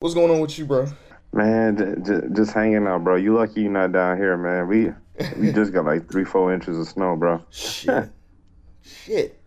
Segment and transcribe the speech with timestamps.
[0.00, 0.86] What's going on with you, bro?
[1.34, 3.16] Man, j- j- just hanging out, bro.
[3.16, 4.66] You lucky you're not down here, man.
[4.66, 4.92] We
[5.38, 7.44] we just got like three, four inches of snow, bro.
[7.50, 8.08] Shit.
[8.82, 9.38] Shit.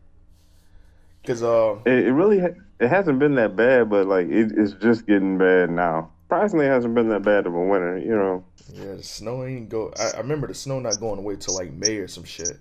[1.25, 4.73] Cause uh, It, it really ha- it hasn't been that bad, but like it, it's
[4.73, 6.11] just getting bad now.
[6.25, 8.45] Surprisingly, it hasn't been that bad of a winter, you know.
[8.73, 9.91] yeah, the snow ain't go.
[9.97, 12.59] I, I remember the snow not going away till like May or some shit.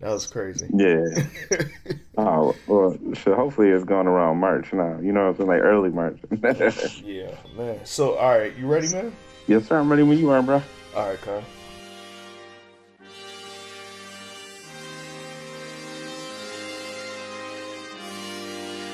[0.00, 0.68] That was crazy.
[0.72, 1.04] Yeah.
[2.18, 5.00] oh well, shit, hopefully it's going around March now.
[5.00, 6.18] You know, it's like early March.
[7.04, 7.84] yeah, man.
[7.84, 9.12] So, all right, you ready, man?
[9.48, 9.78] yes, sir.
[9.78, 10.62] I'm ready when you are, bro.
[10.94, 11.42] All right, Kyle.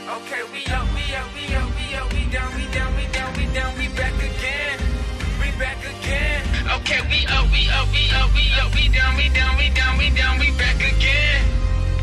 [0.08, 3.36] Okay, we up, we up, we up, we up, we down, we down, we down,
[3.36, 4.80] we down, we back again.
[5.38, 6.13] We back again.
[6.84, 9.96] Okay, we up, we up, we up, we up, we down, we down, we down,
[9.96, 11.40] we down, we back again.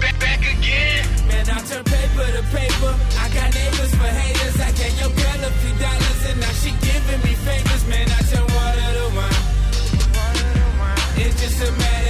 [0.02, 1.06] Back, back again.
[1.30, 2.90] Man, I turn paper to paper.
[3.22, 4.58] I got neighbors for haters.
[4.58, 7.86] I gave your girl a few dollars and now she giving me favors.
[7.86, 9.38] Man, I turn water to wine.
[11.14, 12.01] It's just a matter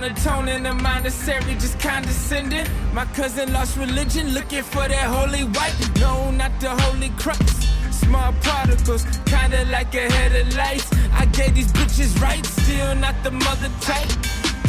[0.00, 2.66] Monotone and I'm just condescending.
[2.94, 5.76] My cousin lost religion, looking for that holy white.
[6.00, 7.68] No, not the holy crux.
[7.90, 10.90] Small particles, kinda like a head of lights.
[11.12, 14.08] I gave these bitches right, still not the mother type.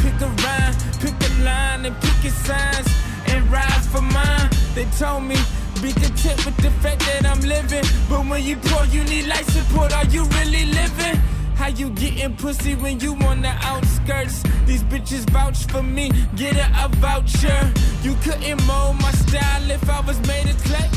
[0.02, 2.88] Pick a rhyme, pick a line, and pick your signs,
[3.28, 4.50] and ride for mine.
[4.74, 5.36] They told me,
[5.80, 7.86] be content with the fact that I'm living.
[8.10, 9.94] But when you poor, you need life support.
[9.94, 11.16] Are you really living?
[11.62, 14.42] How you getting pussy when you on the outskirts?
[14.66, 17.72] These bitches vouch for me, get a, a voucher.
[18.02, 20.90] You couldn't mold my style if I was made of clay.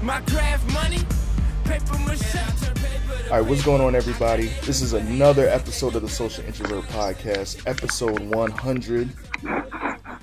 [0.00, 1.00] My craft money,
[1.64, 2.34] paper mache.
[3.24, 4.46] All right, what's going on, everybody?
[4.64, 9.10] This is another episode of the Social Introvert Podcast, episode 100.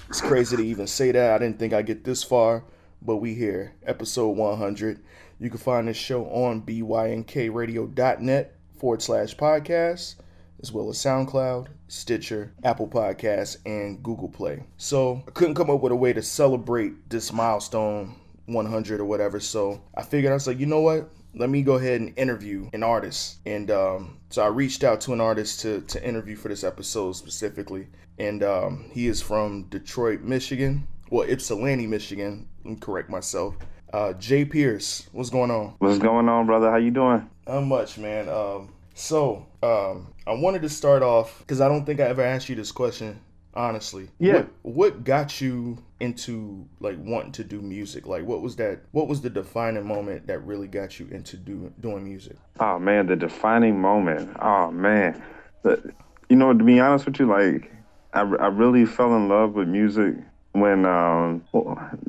[0.10, 1.36] It's crazy to even say that.
[1.36, 2.64] I didn't think I'd get this far,
[3.04, 5.04] but we here, episode 100.
[5.40, 10.16] You can find this show on bynkradio.net forward slash podcast,
[10.62, 14.64] as well as SoundCloud, Stitcher, Apple Podcasts, and Google Play.
[14.78, 18.16] So I couldn't come up with a way to celebrate this milestone
[18.48, 19.40] 100 or whatever.
[19.40, 21.10] So I figured I was like, you know what?
[21.36, 23.38] Let me go ahead and interview an artist.
[23.46, 27.14] And um, so I reached out to an artist to, to interview for this episode
[27.14, 27.88] specifically.
[28.18, 30.88] And um, he is from Detroit, Michigan.
[31.12, 32.48] Well, Ypsilanti, Michigan.
[32.64, 33.56] Let me correct myself.
[33.94, 35.76] Uh, Jay Pierce, what's going on?
[35.80, 36.70] What's going on, brother?
[36.70, 37.30] How you doing?
[37.47, 38.30] Not much, man.
[38.30, 42.50] Um, so um, I wanted to start off because I don't think I ever asked
[42.50, 43.19] you this question,
[43.53, 44.09] honestly.
[44.19, 44.34] Yeah.
[44.34, 48.07] What, what got you into like wanting to do music?
[48.07, 48.80] Like, what was that?
[48.91, 52.38] What was the defining moment that really got you into do, doing music?
[52.59, 54.36] Oh man, the defining moment.
[54.41, 55.22] Oh man,
[55.63, 55.94] the,
[56.30, 57.72] you know, to be honest with you, like
[58.13, 60.16] I, I really fell in love with music
[60.53, 61.44] when um,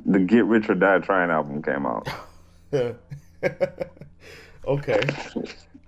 [0.07, 2.09] the Get Rich or Die Trying album came out.
[4.69, 5.01] okay.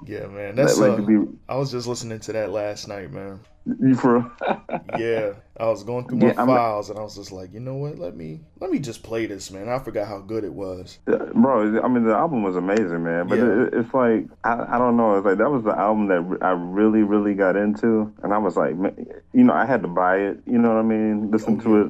[0.07, 0.57] Yeah, man.
[0.57, 3.41] That's like uh, be- I was just listening to that last night, man.
[3.81, 4.31] You for
[4.93, 7.77] Yeah, I was going through my Yeah, files and I was just like, you know
[7.77, 7.99] what?
[7.99, 9.69] Let me let me just play this, man.
[9.69, 10.99] I forgot how good it was.
[11.07, 11.81] bro?
[11.83, 13.29] I mean, the album was amazing, man.
[13.29, 13.45] But Yeah.
[13.65, 15.17] it, it's like I, I don't know.
[15.17, 18.57] It's like that was the album that I really, really got into, and I was
[18.57, 20.41] like, man, you know, I had to buy it.
[20.47, 21.31] You know what I mean?
[21.31, 21.89] Listen to it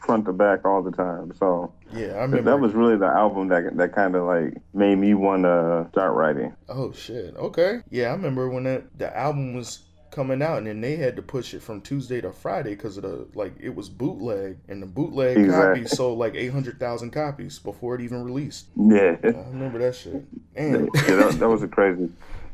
[0.00, 1.32] front to back all the time.
[1.38, 2.42] So Yeah, I remember.
[2.42, 6.14] that was really the album that that kind of like made me want to start
[6.14, 6.54] writing.
[6.68, 7.34] Oh shit.
[7.36, 7.80] Okay.
[7.90, 9.80] Yeah, I remember when that the album was
[10.10, 13.02] coming out and then they had to push it from Tuesday to Friday because of
[13.02, 15.80] the like it was bootleg and the bootleg Exactly.
[15.82, 18.66] copies sold like eight hundred thousand copies before it even released.
[18.76, 19.16] Yeah.
[19.24, 20.24] I remember that shit.
[20.54, 22.10] And yeah, that, that was a crazy.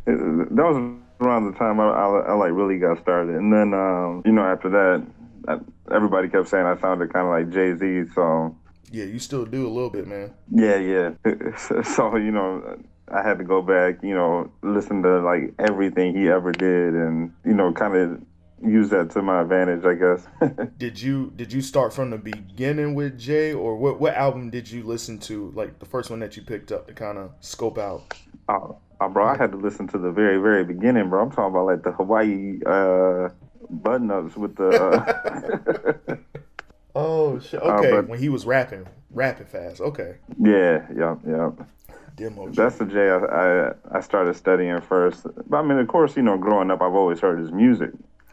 [0.07, 4.23] That was around the time I, I, I like really got started, and then um,
[4.25, 5.07] you know after that,
[5.50, 8.12] I, everybody kept saying I sounded kind of like Jay Z.
[8.15, 8.56] So
[8.91, 10.34] yeah, you still do a little bit, man.
[10.50, 11.83] yeah, yeah.
[11.83, 12.78] so you know
[13.12, 17.33] I had to go back, you know, listen to like everything he ever did, and
[17.45, 18.22] you know, kind of
[18.63, 20.69] use that to my advantage, I guess.
[20.77, 24.71] Did you did you start from the beginning with Jay or what what album did
[24.71, 27.78] you listen to like the first one that you picked up to kind of scope
[27.78, 28.15] out?
[28.51, 31.22] Oh, oh, bro, I had to listen to the very, very beginning, bro.
[31.22, 33.30] I'm talking about like the Hawaii uh,
[33.71, 34.69] button ups with the.
[34.69, 36.17] Uh,
[36.95, 37.61] Oh shit.
[37.61, 39.81] Okay, but- when he was rapping, rapping fast.
[39.81, 40.17] Okay.
[40.43, 41.51] yeah, yeah, yeah.
[42.17, 42.49] Demo.
[42.51, 45.25] That's the Jay I, I, I started studying first.
[45.49, 47.91] But I mean, of course, you know, growing up, I've always heard his music.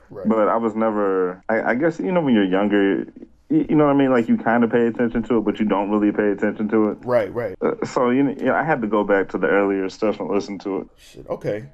[0.10, 0.28] Right.
[0.28, 3.06] But I was never, I, I guess, you know, when you're younger,
[3.49, 4.11] you know what I mean?
[4.11, 6.89] Like you kind of pay attention to it, but you don't really pay attention to
[6.89, 6.97] it.
[7.03, 7.55] Right, right.
[7.61, 10.29] Uh, so you know, yeah, I had to go back to the earlier stuff and
[10.29, 10.88] listen to it.
[10.97, 11.27] Shit.
[11.29, 11.69] Okay.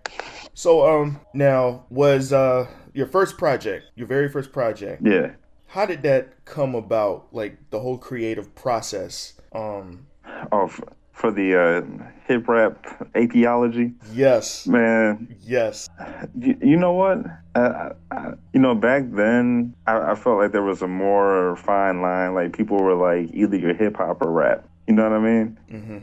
[0.54, 5.02] So um, now was uh your first project, your very first project.
[5.04, 5.32] Yeah.
[5.68, 7.28] How did that come about?
[7.32, 9.34] Like the whole creative process.
[9.52, 10.08] Um.
[10.52, 10.72] Oh,
[11.14, 11.82] for, the uh,
[12.28, 13.94] hip rap atheology.
[14.12, 14.68] Yes.
[14.68, 15.36] Man.
[15.42, 15.90] Yes.
[16.38, 17.20] You, you know what?
[17.56, 22.02] I, I, you know, back then, I, I felt like there was a more fine
[22.02, 22.34] line.
[22.34, 24.68] Like people were like, either you're hip hop or rap.
[24.88, 25.60] You know what I mean?
[25.72, 25.98] Mm-hmm.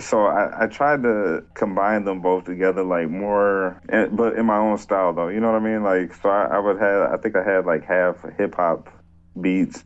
[0.00, 4.76] So I, I tried to combine them both together, like more, but in my own
[4.78, 5.28] style, though.
[5.28, 5.84] You know what I mean?
[5.84, 8.88] Like, so I, I would have, I think I had like half hip hop
[9.40, 9.84] beats,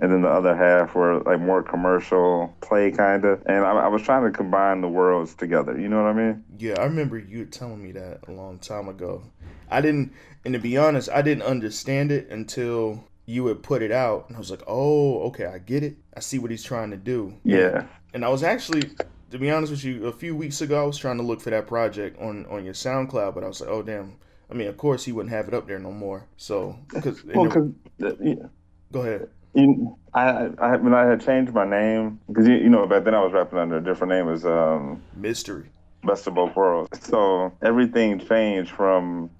[0.00, 3.42] and then the other half were like more commercial play kind of.
[3.46, 5.78] And I, I was trying to combine the worlds together.
[5.78, 6.44] You know what I mean?
[6.58, 9.22] Yeah, I remember you telling me that a long time ago.
[9.70, 10.12] I didn't,
[10.44, 14.36] and to be honest, I didn't understand it until you would put it out, and
[14.36, 15.96] I was like, oh, okay, I get it.
[16.16, 17.34] I see what he's trying to do.
[17.44, 17.84] Yeah.
[18.12, 18.90] And I was actually,
[19.30, 21.50] to be honest with you, a few weeks ago, I was trying to look for
[21.50, 24.16] that project on on your SoundCloud, but I was like, oh damn.
[24.50, 26.26] I mean, of course, he wouldn't have it up there no more.
[26.36, 27.70] So, because Well, cause,
[28.02, 28.46] uh, yeah.
[28.90, 29.28] go ahead.
[29.54, 33.14] You, I, I, when I had changed my name, because you, you know, back then
[33.14, 35.66] I was rapping under a different name as um, Mystery.
[36.04, 37.06] Best of Both Worlds.
[37.06, 39.30] So everything changed from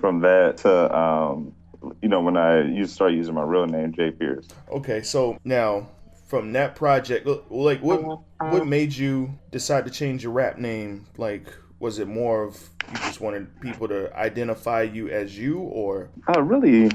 [0.00, 1.54] from that to, um,
[2.02, 4.46] you know, when I used to start using my real name, Jay Pierce.
[4.70, 5.88] Okay, so now
[6.26, 11.06] from that project, like what what made you decide to change your rap name?
[11.16, 11.46] Like,
[11.78, 12.56] was it more of
[12.88, 16.90] you just wanted people to identify you as you, or Uh, really,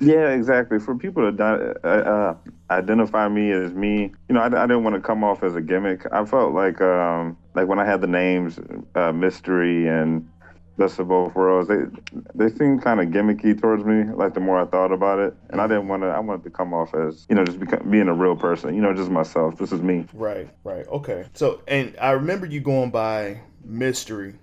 [0.00, 0.78] yeah, exactly.
[0.78, 2.36] For people to uh, uh,
[2.70, 5.60] identify me as me, you know, I, I didn't want to come off as a
[5.60, 6.06] gimmick.
[6.10, 8.58] I felt like, um, like when I had the names
[8.94, 10.28] uh, Mystery and
[10.78, 11.82] Best of Both Worlds, they
[12.34, 14.04] they seemed kind of gimmicky towards me.
[14.04, 16.08] Like the more I thought about it, and I didn't want to.
[16.08, 18.74] I wanted to come off as, you know, just become, being a real person.
[18.74, 19.58] You know, just myself.
[19.58, 20.06] This is me.
[20.14, 21.26] right, right, okay.
[21.34, 24.36] So, and I remember you going by Mystery.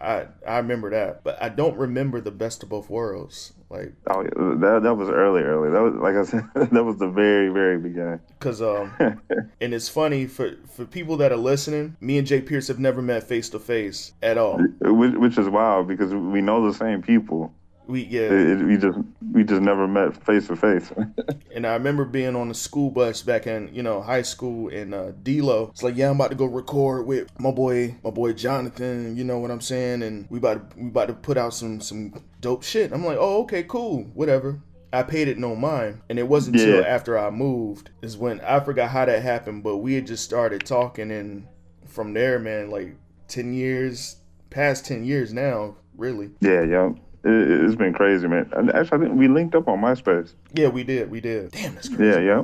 [0.00, 3.52] I I remember that, but I don't remember the Best of Both Worlds.
[3.70, 5.70] Like, Oh, that that was early, early.
[5.70, 8.18] That was like I said, that was the very, very beginning.
[8.40, 8.92] Cause um,
[9.60, 11.96] and it's funny for for people that are listening.
[12.00, 14.58] Me and Jay Pierce have never met face to face at all.
[14.80, 17.54] which, which is wild because we know the same people.
[17.86, 18.98] We yeah, it- we just
[19.32, 20.92] we just never met face to face.
[21.54, 24.94] and I remember being on the school bus back in you know high school in
[24.94, 25.70] uh, D-Lo.
[25.72, 29.16] It's like yeah, I'm about to go record with my boy, my boy Jonathan.
[29.16, 30.02] You know what I'm saying?
[30.02, 32.92] And we about to, we about to put out some some dope shit.
[32.92, 34.60] I'm like, oh okay, cool, whatever.
[34.92, 36.86] I paid it no mind, and it wasn't until Yeah.
[36.88, 39.62] after I moved is when I forgot how that happened.
[39.62, 41.46] But we had just started talking, and
[41.86, 42.96] from there, man, like
[43.28, 44.16] ten years,
[44.50, 46.30] past ten years now, really.
[46.40, 46.90] yeah, yeah.
[47.24, 48.48] It, it's been crazy, man.
[48.54, 50.32] And actually, I think we linked up on MySpace.
[50.54, 51.50] Yeah, we did, we did.
[51.52, 52.04] Damn, that's crazy.
[52.04, 52.42] Yeah, yeah.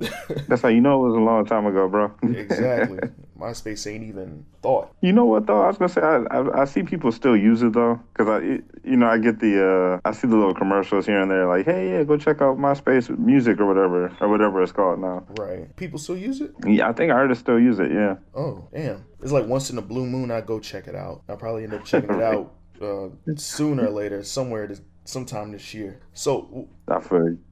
[0.48, 2.10] That's how you know it was a long time ago, bro.
[2.22, 2.98] exactly.
[3.38, 4.90] MySpace ain't even thought.
[5.00, 5.62] You know what though?
[5.62, 8.38] I was gonna say I, I, I see people still use it though, cause I
[8.38, 11.46] it- you know I get the uh I see the little commercials here and there
[11.46, 15.24] like hey yeah go check out MySpace music or whatever or whatever it's called now.
[15.38, 15.74] Right.
[15.76, 16.52] People still use it?
[16.66, 17.92] Yeah, I think artists still use it.
[17.92, 18.16] Yeah.
[18.34, 19.04] Oh, damn.
[19.22, 21.22] It's like once in a blue moon, I go check it out.
[21.28, 22.52] I'll probably end up checking it out
[22.84, 26.00] uh, sooner or later, somewhere this, sometime this year.
[26.12, 26.68] So,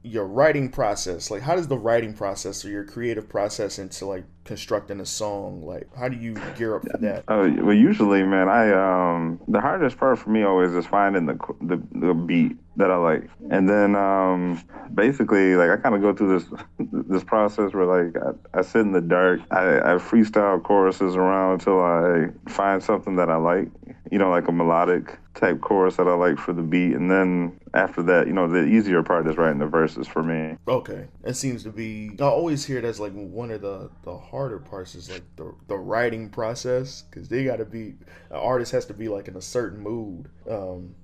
[0.03, 4.25] your writing process, like, how does the writing process or your creative process into like
[4.45, 7.25] constructing a song, like, how do you gear up for that?
[7.29, 11.39] Uh, well, usually, man, I um the hardest part for me always is finding the
[11.61, 14.61] the, the beat that I like, and then um
[14.93, 16.61] basically like I kind of go through this
[17.09, 21.61] this process where like I, I sit in the dark, I, I freestyle choruses around
[21.61, 23.69] until I find something that I like,
[24.11, 27.59] you know, like a melodic type chorus that I like for the beat, and then
[27.75, 30.57] after that, you know, the easier part is writing the verses for me.
[30.67, 32.11] Okay, that seems to be.
[32.19, 35.77] I always hear that's like one of the the harder parts is like the the
[35.77, 37.95] writing process because they got to be
[38.31, 40.29] an artist has to be like in a certain mood.
[40.49, 40.95] Um,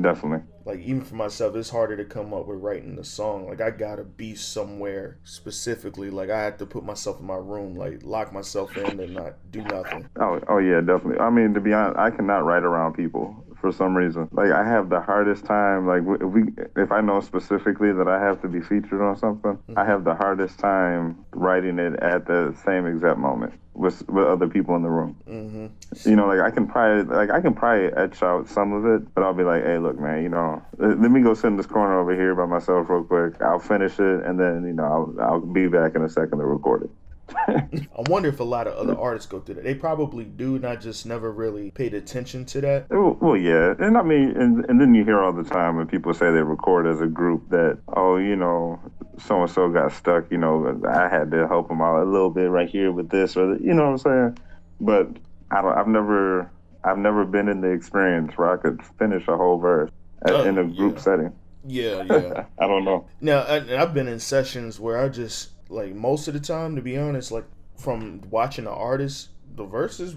[0.00, 0.46] Definitely.
[0.64, 3.48] like even for myself, it's harder to come up with writing the song.
[3.48, 6.10] Like I gotta be somewhere specifically.
[6.10, 9.34] Like I have to put myself in my room, like lock myself in and not
[9.50, 10.08] do nothing.
[10.18, 11.18] Oh, oh yeah, definitely.
[11.18, 14.28] I mean, to be honest, I cannot write around people for some reason.
[14.32, 15.86] Like, I have the hardest time.
[15.86, 16.44] Like, if we,
[16.76, 20.14] if I know specifically that I have to be featured on something, I have the
[20.14, 24.90] hardest time writing it at the same exact moment with with other people in the
[24.90, 25.16] room.
[25.26, 25.66] hmm
[26.08, 29.14] You know, like I can probably, like I can probably etch out some of it,
[29.14, 31.56] but I'll be like, hey, look, man, you know, let let me go sit in
[31.56, 33.40] this corner over here by myself real quick.
[33.42, 36.46] I'll finish it, and then you know, I'll I'll be back in a second to
[36.46, 36.90] record it.
[37.48, 39.64] I wonder if a lot of other artists go through that.
[39.64, 42.90] They probably do, and I just never really paid attention to that.
[42.90, 45.86] Well, well, yeah, and I mean, and, and then you hear all the time when
[45.86, 48.80] people say they record as a group that, oh, you know,
[49.18, 52.30] so and so got stuck, you know, I had to help them out a little
[52.30, 54.38] bit right here with this or the, you know what I'm saying.
[54.80, 55.08] But
[55.50, 55.76] I don't.
[55.76, 56.50] I've never.
[56.82, 59.90] I've never been in the experience where I could finish a whole verse
[60.26, 61.00] Oh, in a group yeah.
[61.02, 61.32] setting.
[61.66, 62.44] Yeah, yeah.
[62.58, 63.06] I don't know.
[63.20, 66.82] Now, I, I've been in sessions where I just like most of the time, to
[66.82, 67.44] be honest, like
[67.76, 70.16] from watching the artists, the verses,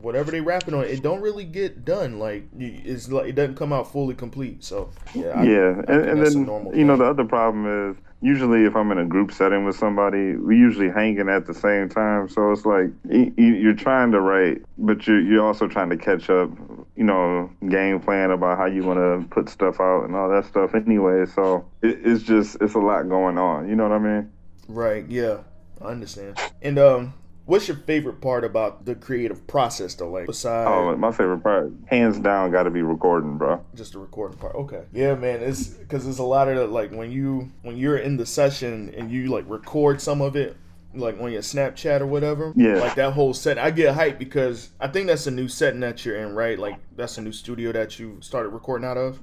[0.00, 2.18] whatever they rapping on, it don't really get done.
[2.18, 4.64] Like it's like it doesn't come out fully complete.
[4.64, 8.64] So yeah, I, yeah, I and, and then you know the other problem is usually
[8.64, 12.28] if I'm in a group setting with somebody, we usually hanging at the same time.
[12.28, 12.90] So it's like
[13.36, 16.50] you're trying to write, but you're you're also trying to catch up.
[16.96, 20.46] You know, game plan about how you want to put stuff out and all that
[20.46, 20.74] stuff.
[20.74, 23.68] Anyway, so it, it's just it's a lot going on.
[23.68, 24.30] You know what I mean?
[24.68, 25.06] Right.
[25.08, 25.38] Yeah,
[25.80, 26.38] I understand.
[26.62, 27.14] And um,
[27.46, 30.10] what's your favorite part about the creative process, though?
[30.10, 33.64] Like besides Oh, my favorite part, hands down, got to be recording, bro.
[33.74, 34.54] just the recording part.
[34.54, 34.84] Okay.
[34.92, 35.40] Yeah, man.
[35.42, 39.10] It's because there's a lot of like when you when you're in the session and
[39.10, 40.56] you like record some of it,
[40.96, 42.52] like on your Snapchat or whatever.
[42.56, 42.76] Yeah.
[42.76, 43.58] Like that whole set.
[43.58, 46.58] I get hyped because I think that's a new setting that you're in, right?
[46.58, 49.18] Like that's a new studio that you started recording out of.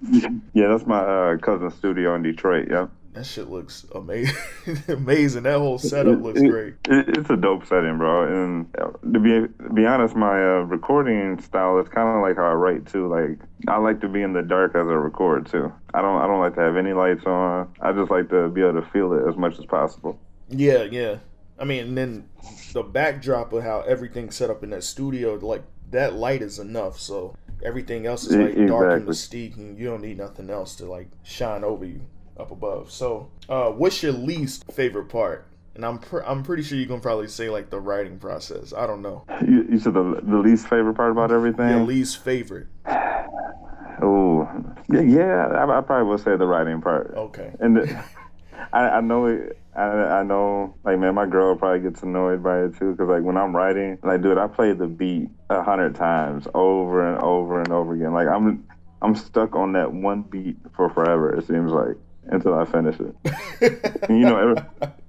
[0.53, 2.67] Yeah, that's my uh, cousin's studio in Detroit.
[2.69, 2.87] Yeah.
[3.13, 4.35] That shit looks amazing.
[4.87, 5.43] amazing.
[5.43, 6.73] That whole setup looks It- great.
[6.87, 8.23] It, it's a dope setting, bro.
[8.23, 8.73] And
[9.13, 9.29] to be
[9.63, 13.07] to be honest, my uh, recording style is kind of like how I write too.
[13.07, 13.37] Like
[13.67, 15.71] I like to be in the dark as I record too.
[15.93, 17.73] I don't I don't like to have any lights on.
[17.81, 20.17] I just like to be able to feel it as much as possible.
[20.47, 21.17] Yeah, yeah.
[21.59, 22.29] I mean, and then
[22.71, 26.97] the backdrop of how everything's set up in that studio, like that light is enough.
[26.97, 29.49] So everything else is like dark and exactly.
[29.49, 31.99] mystique, and you don't need nothing else to like shine over you
[32.41, 32.91] up above.
[32.91, 35.45] So, uh, what's your least favorite part?
[35.75, 38.73] And I'm pr- I'm pretty sure you can probably say like the writing process.
[38.73, 39.23] I don't know.
[39.47, 41.69] You, you said the the least favorite part about everything.
[41.69, 42.67] Your least favorite.
[44.03, 44.49] Oh,
[44.91, 45.45] yeah, yeah.
[45.45, 47.13] I, I probably will say the writing part.
[47.15, 47.53] Okay.
[47.59, 48.03] And the,
[48.73, 49.59] I, I know it.
[49.75, 53.21] I, I know, like, man, my girl probably gets annoyed by it too, because like
[53.21, 57.59] when I'm writing, like, dude, I play the beat a hundred times over and over
[57.59, 58.11] and over again.
[58.11, 58.67] Like, I'm,
[59.03, 61.37] I'm stuck on that one beat for forever.
[61.37, 63.15] It seems like until I finish it.
[64.09, 64.63] And, you know, every,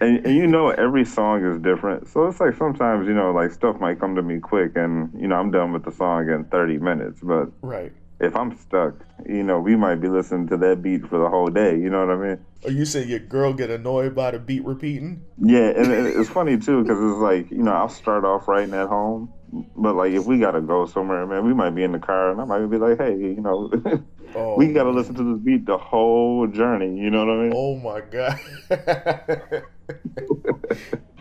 [0.00, 2.08] and, and you know, every song is different.
[2.08, 5.28] So it's like sometimes, you know, like stuff might come to me quick, and you
[5.28, 7.92] know, I'm done with the song in 30 minutes, but right.
[8.20, 8.94] if I'm stuck,
[9.26, 11.78] you know, we might be listening to that beat for the whole day.
[11.78, 12.44] You know what I mean?
[12.64, 15.24] Are you saying your girl get annoyed by the beat repeating?
[15.38, 18.88] Yeah, and it's funny too because it's like you know I'll start off writing at
[18.88, 19.32] home,
[19.76, 22.40] but like if we gotta go somewhere, man, we might be in the car and
[22.40, 23.70] I might be like, hey, you know,
[24.34, 26.98] Oh, we gotta listen to this beat the whole journey.
[26.98, 27.52] You know what I mean?
[27.54, 28.38] Oh my god.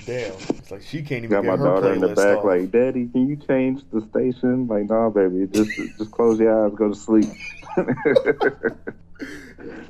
[0.05, 0.33] Damn.
[0.33, 2.45] It's like she can't even Got get my her daughter in the back off.
[2.45, 4.67] like, Daddy, can you change the station?
[4.67, 7.29] Like, nah, baby, just just close your eyes, go to sleep.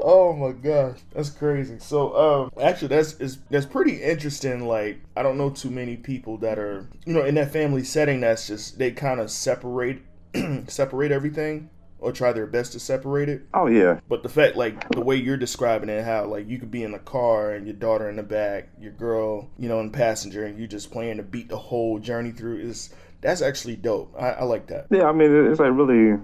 [0.05, 1.79] Oh my gosh, that's crazy.
[1.79, 4.67] So, um, actually, that's is that's pretty interesting.
[4.67, 8.19] Like, I don't know too many people that are, you know, in that family setting.
[8.21, 10.01] That's just they kind of separate,
[10.67, 11.69] separate everything,
[12.03, 13.43] or try their best to separate it.
[13.53, 16.71] oh yeah, But the fact, like the way you're describing it, how like you could
[16.71, 19.91] be in the car and your daughter in the back, your girl, you know, in
[19.91, 23.77] the passenger, and you just playing to beat the whole journey through is that's actually
[23.77, 24.13] dope.
[24.19, 24.87] I, I like that.
[24.91, 25.05] yeah.
[25.05, 26.19] I mean, it's like really,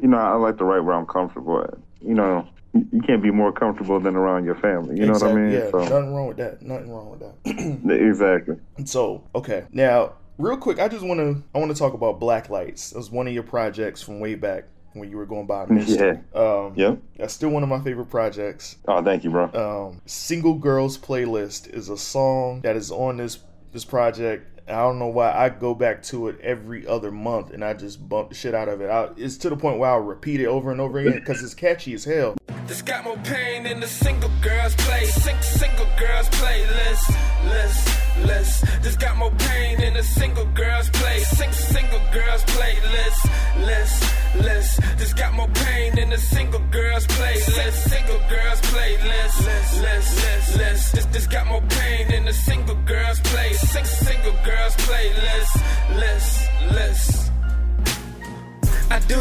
[0.00, 1.74] you know, I like to write where I'm comfortable at.
[2.00, 2.46] You know,
[2.92, 4.98] you can't be more comfortable than around your family.
[5.00, 5.50] You know what I mean?
[5.50, 6.62] Yeah, So nothing wrong with that.
[6.62, 7.90] Nothing wrong with that.
[8.08, 8.56] exactly.
[8.84, 9.64] So, okay.
[9.72, 12.92] Now, real quick, I just want to I want to talk about Black Lights.
[12.92, 14.64] It was one of your projects from way back
[14.98, 16.22] when you were going by Mister.
[16.34, 16.98] Um, Yep.
[17.18, 18.76] That's still one of my favorite projects.
[18.88, 19.44] Oh, thank you, bro.
[19.52, 23.38] Um, Single Girls Playlist is a song that is on this
[23.72, 24.52] this project.
[24.68, 28.08] I don't know why I go back to it every other month and I just
[28.08, 28.90] bump the shit out of it.
[28.90, 31.54] I, it's to the point where I'll repeat it over and over again because it's
[31.54, 32.34] catchy as hell.
[32.66, 35.04] This got more pain than the single girls play.
[35.04, 37.16] Sing, single girls playlist.
[37.44, 38.82] List, list.
[38.82, 38.96] This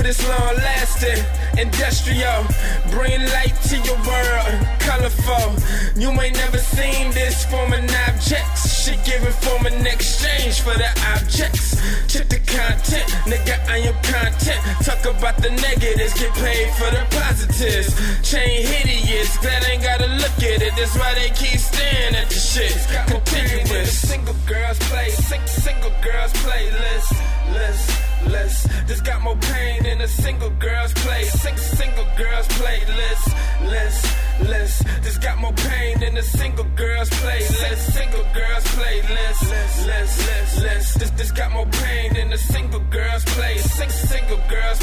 [0.06, 1.26] This long lasting,
[1.58, 2.46] industrial.
[2.92, 5.58] Bring light to your world, colorful.
[6.00, 8.86] You ain't never seen this form of objects.
[8.86, 11.82] Shit given form an exchange for the objects.
[12.06, 14.62] Check the content, nigga, I am content.
[15.06, 17.94] About the negatives, get paid for the positives.
[18.28, 20.74] Chain hideous, glad I ain't gotta look at it.
[20.76, 22.74] That's why they keep staring at the shit.
[23.08, 24.00] Continuous.
[24.00, 27.10] Single girls play, sing, single girls playlist.
[27.54, 27.92] List,
[28.28, 28.88] list.
[28.88, 31.24] This got more pain than a single girl's play.
[31.26, 33.26] Sing single girls playlist,
[33.62, 34.06] list,
[34.42, 34.84] list.
[35.04, 37.94] This got more pain than a single girl's playlist.
[37.94, 39.42] Single girls playlist,
[39.86, 41.00] list, list, list.
[41.00, 43.58] This this got more pain than a single girl's play.
[43.58, 44.80] Sing single girls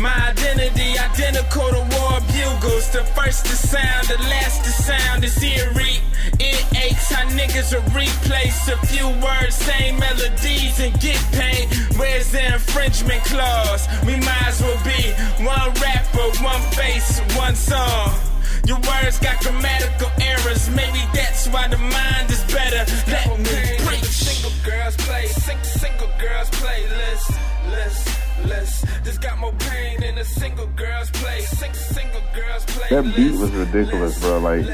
[0.00, 2.88] My identity identical to war bugles.
[2.90, 6.00] The first to sound, the last to sound is eerie.
[6.38, 11.68] It aches how niggas will replace a few words, same melodies, and get paid.
[11.98, 13.86] Where's the infringement clause?
[14.06, 15.12] We might as well be
[15.44, 18.29] one rapper, one face, one song.
[18.66, 20.68] Your words got grammatical errors.
[20.70, 22.84] Maybe that's why the mind is better.
[23.10, 24.04] Let me preach.
[24.04, 27.28] Single girls play, sing, single girls playlist,
[27.70, 28.19] list, list.
[28.44, 32.86] This got more pain than a single girls play, sing, single girls play.
[32.90, 34.38] That beat was ridiculous, bro.
[34.38, 34.66] Like,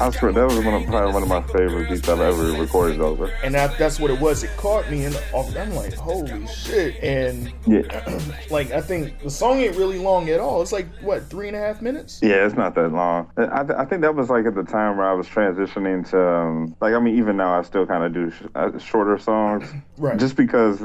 [0.00, 2.52] I, I swear that was one of probably one of my favorite beats I've ever
[2.60, 3.26] recorded over.
[3.42, 4.42] and that, that's what it was.
[4.42, 6.96] It caught me, and I'm like, holy shit!
[7.02, 8.18] And Yeah,
[8.50, 10.62] like, I think the song ain't really long at all.
[10.62, 12.20] It's like what three and a half minutes.
[12.22, 13.30] yeah, it's not that long.
[13.36, 16.76] I, I think that was like at the time where I was transitioning to, um,
[16.80, 19.68] like, I mean, even now I still kind of do sh- uh, shorter songs,
[19.98, 20.18] Right.
[20.18, 20.82] Just because.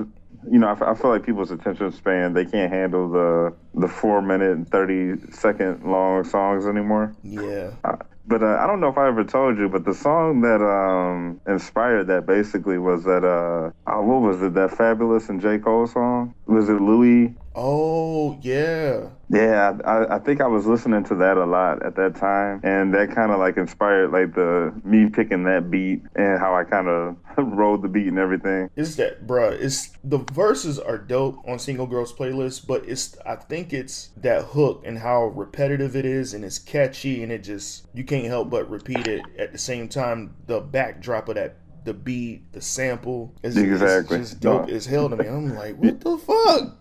[0.49, 3.87] You know, I, f- I feel like people's attention span, they can't handle the the
[3.87, 7.13] four minute and 30 second long songs anymore.
[7.23, 7.71] Yeah.
[7.83, 10.61] Uh, But uh, I don't know if I ever told you, but the song that
[10.61, 14.53] um, inspired that basically was that uh, uh, what was it?
[14.53, 16.33] That Fabolous and J Cole song?
[16.45, 17.33] Was it Louis?
[17.61, 19.09] Oh yeah.
[19.29, 22.93] Yeah, I, I think I was listening to that a lot at that time, and
[22.93, 26.87] that kind of like inspired like the me picking that beat and how I kind
[26.87, 28.69] of rode the beat and everything.
[28.77, 29.51] It's that, bruh.
[29.51, 34.45] It's the verses are dope on Single Girls playlist, but it's I think it's that
[34.45, 38.49] hook and how repetitive it is, and it's catchy, and it just you can't help
[38.49, 39.21] but repeat it.
[39.37, 44.17] At the same time, the backdrop of that, the beat, the sample, is Exactly.
[44.19, 44.73] it's just dope No.
[44.73, 45.27] as hell to me.
[45.27, 46.77] I'm like, what the fuck?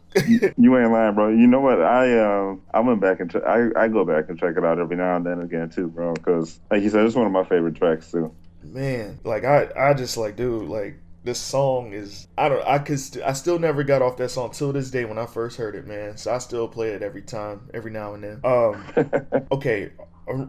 [0.56, 1.28] You ain't lying, bro.
[1.28, 1.82] You know what?
[1.82, 4.78] I um I went back and ch- I I go back and check it out
[4.78, 6.14] every now and then again too, bro.
[6.14, 8.34] Because like you said, it's one of my favorite tracks too.
[8.62, 12.98] Man, like I, I just like, dude, like this song is I don't I could
[12.98, 15.74] st- I still never got off that song till this day when I first heard
[15.74, 16.16] it, man.
[16.16, 18.40] So I still play it every time, every now and then.
[18.44, 19.92] Um, okay,
[20.26, 20.46] uh,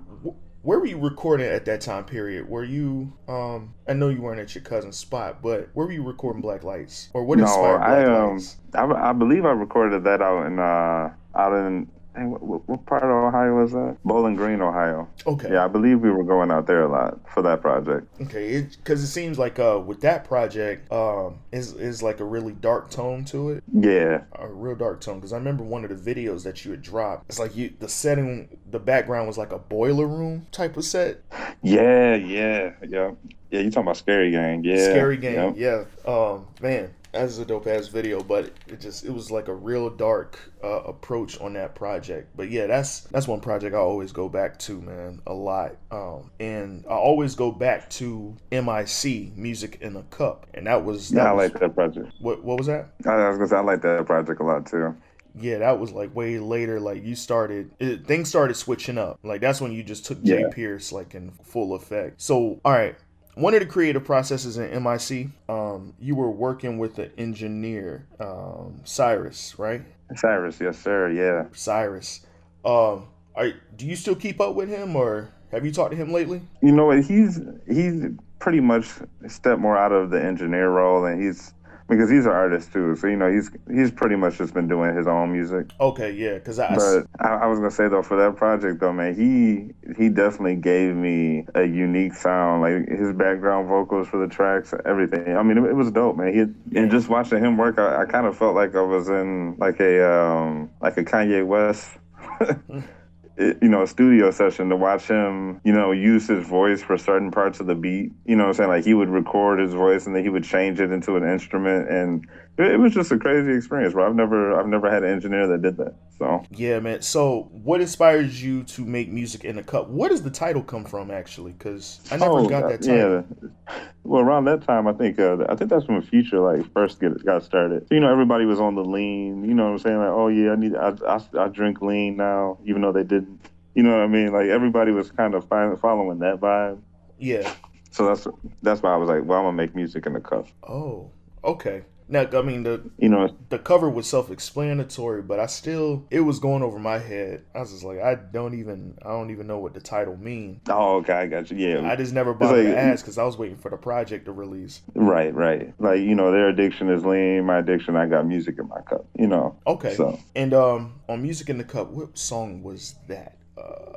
[0.62, 2.50] where were you recording at that time period?
[2.50, 6.04] Were you um I know you weren't at your cousin's spot, but where were you
[6.04, 8.58] recording Black Lights or what no, inspired Black I um Lights?
[8.74, 12.86] I, I believe I recorded that out in uh out in dang, what, what- what
[12.86, 13.98] part of Ohio was that?
[14.04, 15.08] Bowling Green, Ohio.
[15.26, 18.08] Okay, Yeah, I believe we were going out there a lot for that project.
[18.22, 22.54] okay, because it, seems like uh with that project um is is like a really
[22.54, 23.64] dark tone to it.
[23.74, 26.82] Yeah, a real dark tone because I remember one of the videos that you had
[26.82, 27.26] dropped.
[27.30, 31.22] It's like you the setting, the background was like a boiler room type of set.
[31.64, 33.12] yeah, yeah, yeah,
[33.52, 33.60] yeah.
[33.62, 34.64] You talking about Scary Gang?
[34.64, 35.84] Yeah, Scary game, yeah.
[36.06, 36.12] yeah.
[36.12, 39.90] Um, man, that's a dope ass video, but it just it was like a real
[39.90, 42.36] dark uh, approach on that project.
[42.36, 45.78] But yeah, that's that's one project I always go back to, man, a lot.
[45.92, 51.14] Um, and I always go back to MIC, Music in a Cup, and that was
[51.14, 52.12] that Yeah, I was, like that project.
[52.20, 52.94] what what was that?
[53.06, 54.96] I, I was gonna say I like that project a lot too.
[55.36, 56.80] Yeah, that was like way later.
[56.80, 59.20] Like you started, it, things started switching up.
[59.24, 60.50] Like that's when you just took Jay Yeah.
[60.50, 62.22] Pierce like in full effect.
[62.22, 62.96] So, all right,
[63.36, 68.82] one of the creative processes in MIC, um, you were working with the engineer, um,
[68.84, 69.82] Cyrus, right?
[70.16, 71.48] Cyrus, yes sir, yeah.
[71.54, 72.26] Cyrus.
[72.66, 76.12] Um, are, do you still keep up with him, or have you talked to him
[76.12, 76.42] lately?
[76.62, 77.04] You know what?
[77.06, 78.06] He's he's
[78.40, 78.90] pretty much
[79.28, 81.54] stepped more out of the engineer role, and he's
[81.90, 82.96] because he's an artist too.
[82.96, 85.72] So you know, he's he's pretty much just been doing his own music.
[85.80, 88.94] Okay, yeah, because I, But I, I was gonna say though, for that project though,
[88.94, 92.62] man, he he definitely gave me a unique sound.
[92.62, 95.36] Like his background vocals for the tracks, everything.
[95.36, 96.34] I mean, it, it was dope, man.
[96.34, 99.58] He and just watching him work, I, I kind of felt like I was in
[99.58, 101.98] like a um like a Kanye West.
[103.40, 107.32] you know, a studio session to watch him, you know, use his voice for certain
[107.32, 108.12] parts of the beat.
[108.26, 108.70] You know what I'm saying?
[108.70, 111.90] Like he would record his voice and then he would change it into an instrument
[111.90, 114.06] and it, was just a crazy experience, bro.
[114.06, 115.96] I've never I've never had an engineer that did that.
[116.18, 117.02] So yeah, man.
[117.02, 119.90] So, what inspires you to make music in a cup?
[119.90, 121.54] Where does the title come from, actually?
[121.54, 123.26] Because I never Oh, got that title.
[123.72, 123.80] Yeah.
[124.04, 127.24] Well, around that time, I think uh, I think that's when Future like first get,
[127.26, 127.88] got started.
[127.88, 129.44] So, you know, everybody was on the lean.
[129.44, 129.98] You know what I'm saying?
[129.98, 133.42] Like, oh yeah, I need I, I, I drink lean now, even though they didn't.
[133.76, 134.32] You know what I mean?
[134.32, 136.82] Like everybody was kind of following that vibe.
[137.18, 137.54] Yeah.
[137.92, 138.28] So that's
[138.62, 140.48] that's why I was like, well, I'm gonna make music in the cup.
[140.68, 141.12] Oh,
[141.44, 141.84] okay.
[142.12, 146.40] Now, I mean the You know, the cover was self-explanatory, but I still it was
[146.40, 147.44] going over my head.
[147.54, 150.62] I was just like, I don't even I don't even know what the title mean.
[150.70, 151.58] oh, okay, I got you.
[151.58, 154.26] Yeah, I just never bothered like- to ask because I was waiting for the project
[154.26, 154.82] to release.
[154.96, 155.74] right, right.
[155.80, 157.46] Like you know, their addiction is lean.
[157.46, 159.06] My addiction, I got music in my cup.
[159.18, 159.58] You know.
[159.68, 159.94] Okay.
[159.94, 163.38] So And um, on Music in the Cup, what song was that?
[163.58, 163.94] Uh,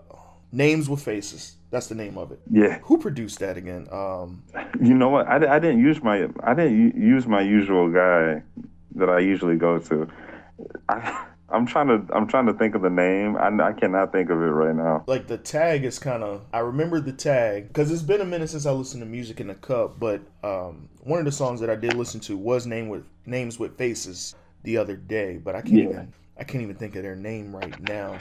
[0.51, 1.57] Names with Faces.
[1.73, 2.39] That's the name of it.
[2.51, 3.89] yeah, Who produced that again?
[3.91, 4.45] Um,
[4.81, 5.27] you know what?
[5.27, 8.43] I, I didn't use my I didn't use my usual guy
[8.95, 10.07] that I usually go to.
[10.89, 13.37] I, I'm trying to I'm trying to think of the name.
[13.37, 15.05] I, I cannot think of it right now.
[15.07, 16.45] like the tag is kind of.
[16.53, 19.47] I remember the tag because it's been a minute since I listened to Music in
[19.47, 19.99] the Cup.
[19.99, 23.59] But um, one of the songs that I did listen to was "Name with Names
[23.59, 25.39] with Faces" the other day.
[25.43, 25.85] But I can't Yeah.
[25.89, 26.13] even.
[26.39, 28.19] I can't even think of their name right now.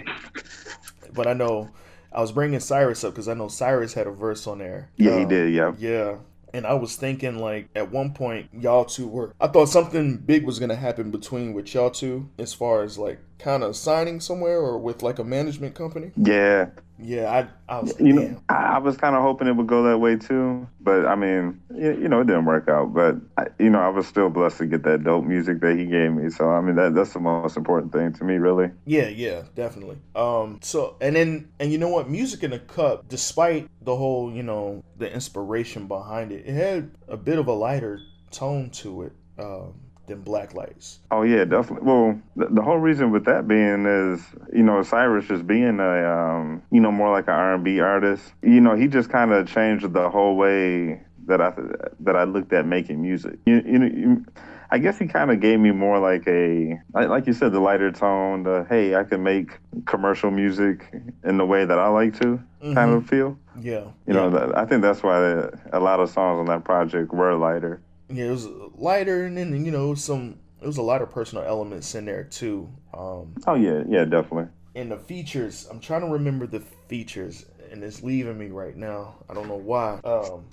[1.14, 1.70] But I know
[2.12, 4.90] I was bringing Cyrus up because I know Cyrus had a verse on there.
[4.98, 5.54] Yeah, he Um, did.
[5.54, 5.74] Yeah.
[5.78, 6.16] Yeah.
[6.54, 9.34] And I was thinking, like, at one point, y'all two were.
[9.40, 12.98] I thought something big was going to happen between with y'all two as far as,
[12.98, 16.12] like, kind of signing somewhere or with, like, a management company.
[16.16, 16.70] Yeah.
[17.04, 18.34] Yeah, I, I was You damn.
[18.34, 21.60] know, I, was kind of hoping it would go that way too, but I mean,
[21.74, 22.94] you, you know, it didn't work out.
[22.94, 25.86] But I, you know, I was still blessed to get that dope music that he
[25.86, 26.30] gave me.
[26.30, 28.70] So I mean, that that's the most important thing to me, really.
[28.86, 29.98] Yeah, yeah, definitely.
[30.16, 34.32] Um, so and then and you know what, music in a cup, despite the whole,
[34.32, 38.00] you know, the inspiration behind it, it had a bit of a lighter
[38.30, 39.74] tone to it um,
[40.08, 41.00] than Black Lights.
[41.12, 41.88] Oh yeah, definitely.
[41.88, 46.10] Well, the, the whole reason with that being is, you know, Cyrus just being a,
[46.10, 48.34] um, you know, more like an R&B artist.
[48.42, 51.54] You know, he just kind of changed the whole way that I
[52.00, 53.38] that I looked at making music.
[53.46, 54.26] You, you know, you,
[54.74, 57.60] I guess he kind of gave me more like a, like like you said, the
[57.60, 58.44] lighter tone.
[58.44, 62.92] The hey, I can make commercial music in the way that I like to, kind
[62.92, 63.38] of feel.
[63.60, 67.36] Yeah, You know, I think that's why a lot of songs on that project were
[67.36, 67.82] lighter.
[68.12, 70.40] Yeah, it was lighter, and then you know some.
[70.62, 72.70] It was a lot of personal elements in there too.
[72.94, 74.48] Um, Oh yeah, yeah, definitely.
[74.76, 79.16] and the features, I'm trying to remember the features, and it's leaving me right now.
[79.30, 80.00] I don't know why.
[80.04, 80.46] Um,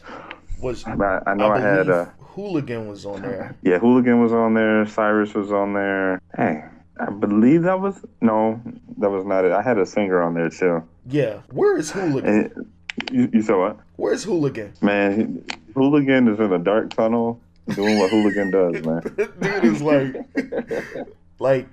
[0.60, 1.86] was I, I know I, had.
[1.86, 3.54] believe Uh, Hooligan was on there.
[3.62, 4.86] Yeah, Hooligan was on there.
[4.86, 6.20] Cyrus was on there.
[6.36, 6.64] Hey,
[6.98, 8.60] I believe that was no,
[8.98, 9.52] that was not it.
[9.52, 10.82] I had a singer on there too.
[11.06, 12.24] Yeah, where is Hooligan?
[12.54, 12.70] And
[13.12, 13.78] you, you saw what?
[13.96, 14.72] Where's Hooligan?
[14.80, 15.44] Man,
[15.74, 17.40] Hooligan is in a dark tunnel
[17.74, 19.02] doing what Hooligan does, man.
[19.40, 20.16] Dude is like,
[21.38, 21.68] like,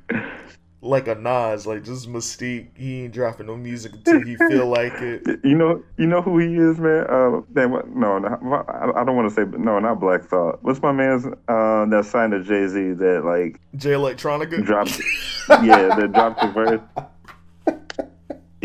[0.81, 2.67] like a Nas, like just Mystique.
[2.75, 5.23] He ain't dropping no music until he feel like it.
[5.43, 7.05] You know, you know who he is, man.
[7.09, 7.89] Uh, damn, what?
[7.89, 8.27] No, no,
[8.67, 10.63] I I don't want to say, but no, not Black Thought.
[10.63, 14.99] What's my man's uh, that signed to Jay Z that like Jay Electronica dropped?
[15.49, 17.07] yeah, that dropped the verse.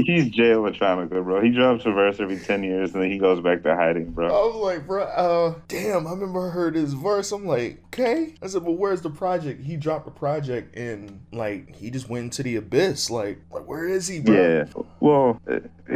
[0.07, 1.41] He's Jay Electronica, bro.
[1.41, 4.27] He drops a verse every ten years and then he goes back to hiding, bro.
[4.27, 7.33] I was like, bro, uh, damn, I remember I heard his verse.
[7.33, 8.35] I'm like, okay.
[8.43, 9.63] I said, but where's the project?
[9.63, 13.11] He dropped the project and like he just went into the abyss.
[13.11, 14.35] Like, like where is he, bro?
[14.35, 14.65] Yeah.
[15.01, 15.41] Well,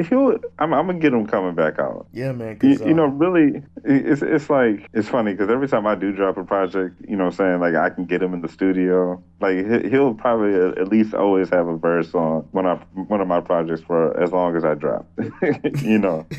[0.09, 0.39] he'll.
[0.59, 2.07] I'm, I'm gonna get him coming back out.
[2.13, 2.59] Yeah, man.
[2.63, 5.95] You, 'cause, you know, uh, really, it's it's like it's funny because every time I
[5.95, 8.41] do drop a project, you know, what I'm saying like I can get him in
[8.43, 9.23] the studio.
[9.41, 13.21] Like he- he'll probably at at least always have a verse on one of one
[13.21, 15.07] of my projects for as long as I drop.
[15.83, 16.27] you know.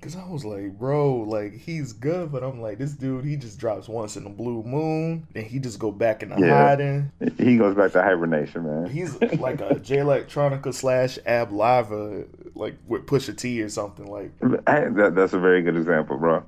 [0.00, 3.58] Cause I was like, bro, like he's good, but I'm like, this dude, he just
[3.58, 6.62] drops once in a blue moon, then he just go back into Yeah.
[6.68, 7.10] hiding.
[7.36, 8.90] He goes back to hibernation, man.
[8.90, 14.06] He's like a Jay Electronica slash Ab Lava, like with Pusha T or something.
[14.06, 16.44] Like, that, that's a very good example, bro.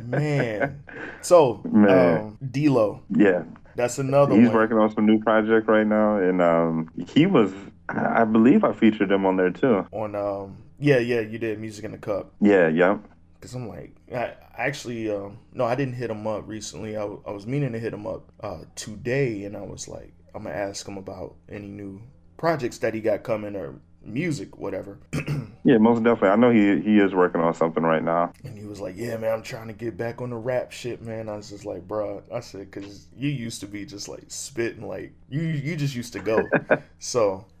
[0.00, 0.82] man.
[1.22, 2.16] So, Man.
[2.18, 3.44] um, D-Lo, yeah,
[3.76, 4.56] that's another he's one.
[4.56, 7.52] working on some new project right now, and um, he was,
[7.88, 9.86] I I believe, I featured him on there too.
[9.92, 12.32] on, um, yeah, yeah, you did Music in the Cup.
[12.40, 13.00] Yeah, yep.
[13.40, 16.96] Cause I'm like, I actually, um, no, I didn't hit him up recently.
[16.96, 20.12] I, w- I was meaning to hit him up uh, today, and I was like,
[20.34, 22.02] I'm gonna ask him about any new
[22.36, 24.98] projects that he got coming or music, whatever.
[25.62, 26.30] Yeah, most definitely.
[26.30, 28.32] I know he he is working on something right now.
[28.44, 31.02] And he was like, "Yeah, man, I'm trying to get back on the rap shit,
[31.02, 34.24] man." I was just like, "Bruh," I said, "Cause you used to be just like
[34.28, 36.50] spitting, like you you just used to go."
[36.98, 37.44] so,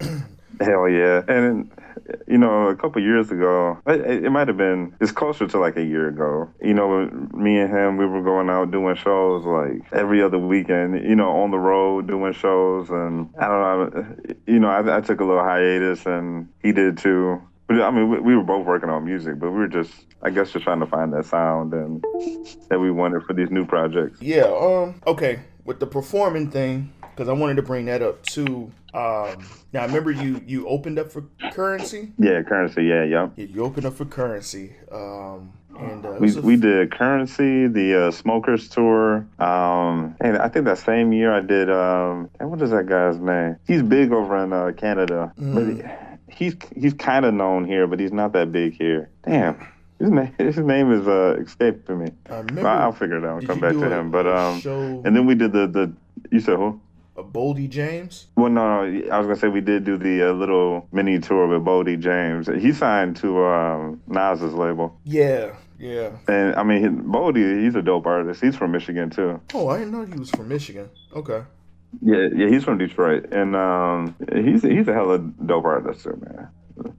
[0.60, 1.22] Hell yeah!
[1.28, 1.70] And
[2.26, 4.94] you know, a couple years ago, it, might have been.
[5.00, 6.50] It's closer to like a year ago.
[6.62, 11.02] You know, me and him, we were going out doing shows like every other weekend.
[11.04, 14.34] You know, on the road doing shows, and I don't know.
[14.46, 17.40] You know, I, I took a little hiatus, and he did too.
[17.66, 20.30] But I mean, we, we were both working on music, but we were just, I
[20.30, 22.04] guess, just trying to find that sound and
[22.68, 24.20] that we wanted for these new projects.
[24.20, 28.70] yeah, um, okay, with the performing thing, because I wanted to bring that up too.
[28.92, 32.08] Um, now I remember you you opened up for Curren$y.
[32.18, 32.82] Yeah, Curren$y.
[32.82, 33.28] Yeah, yeah.
[33.36, 34.70] Yeah, you opened up for Curren$y.
[34.92, 39.26] Um, And uh, We, a- we did Curren$y, the uh, Smokers tour.
[39.38, 41.70] Um, and I think that same year I did.
[41.70, 43.56] Um, and what is that guy's name?
[43.66, 45.82] He's big over in uh, Canada, but he,
[46.28, 49.08] he's he's kind of known here, but he's not that big here.
[49.24, 49.54] Damn,
[50.00, 52.10] his name his name is uh, escaping me.
[52.28, 52.66] I remember.
[52.68, 54.10] I'll figure it out and come back to him.
[54.10, 55.92] But um, show, and then we did the the.
[56.32, 56.80] You said who?
[57.22, 58.26] Boldy James.
[58.36, 61.46] Well, no, no, I was gonna say we did do the uh, little mini tour
[61.46, 62.46] with Boldy James.
[62.48, 66.10] He signed to um, Nas's label, Yeah, yeah.
[66.28, 68.40] and I mean, he- Bodie, he's a dope artist.
[68.42, 69.40] He's from Michigan too.
[69.54, 70.88] Oh, I didn't know he was from Michigan.
[71.14, 71.42] Okay.
[72.02, 76.48] Yeah, yeah, he's from Detroit, and um, he's he's a hella dope artist too, man.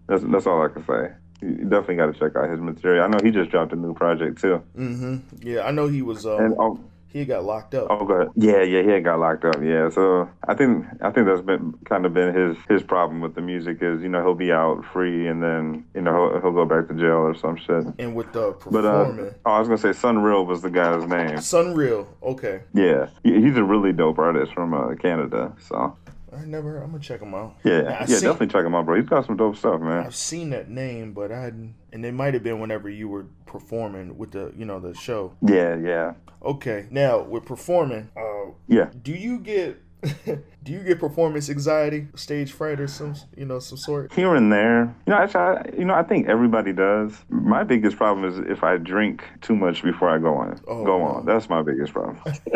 [0.08, 1.14] That's that's all I can say.
[1.42, 3.04] You definitely got to check out his material.
[3.04, 4.62] I know he just dropped a new project too.
[4.78, 5.18] Mm-hmm.
[5.48, 6.26] Yeah, I know he was.
[6.26, 6.80] Uh, And oh,
[7.12, 7.88] he got locked up.
[7.90, 8.28] oh, go ahead.
[8.36, 9.58] Yeah, yeah, he got locked up.
[9.62, 13.36] Yeah, so I think I think that's been kind of been his his problem with
[13.36, 16.52] the music is you know he'll be out free and then you know he'll, he'll
[16.52, 17.86] go back to jail or some shit.
[18.00, 21.08] And with the But uh, performing, oh, I was gonna say SonReal was the guy's
[21.08, 21.38] name.
[21.38, 22.08] SonReal.
[22.24, 22.62] Okay.
[22.74, 25.54] Yeah, he's a really dope artist from uh, Canada.
[25.60, 25.98] So
[26.36, 26.78] I never.
[26.82, 27.58] I'm gonna check him out.
[27.64, 28.96] yeah, I yeah, seen- definitely check him out, bro.
[28.96, 30.06] He's got some dope stuff, man.
[30.06, 31.76] I've seen that name, but I hadn't.
[31.92, 35.34] And it might have been whenever you were performing with the, you know, the show.
[35.42, 36.14] Yeah, yeah,
[36.44, 36.88] Okay.
[36.90, 38.90] Now with performing, uh, yeah.
[39.04, 39.82] do you get,
[40.64, 44.14] do you get performance anxiety, stage fright, or some, you know, some sort?
[44.14, 47.14] Here and there, you know, actually, I, you know, I think everybody does.
[47.30, 50.62] My biggest problem is if I drink too much before I go on.
[50.68, 51.26] Oh, go on.
[51.26, 52.20] That's my biggest problem.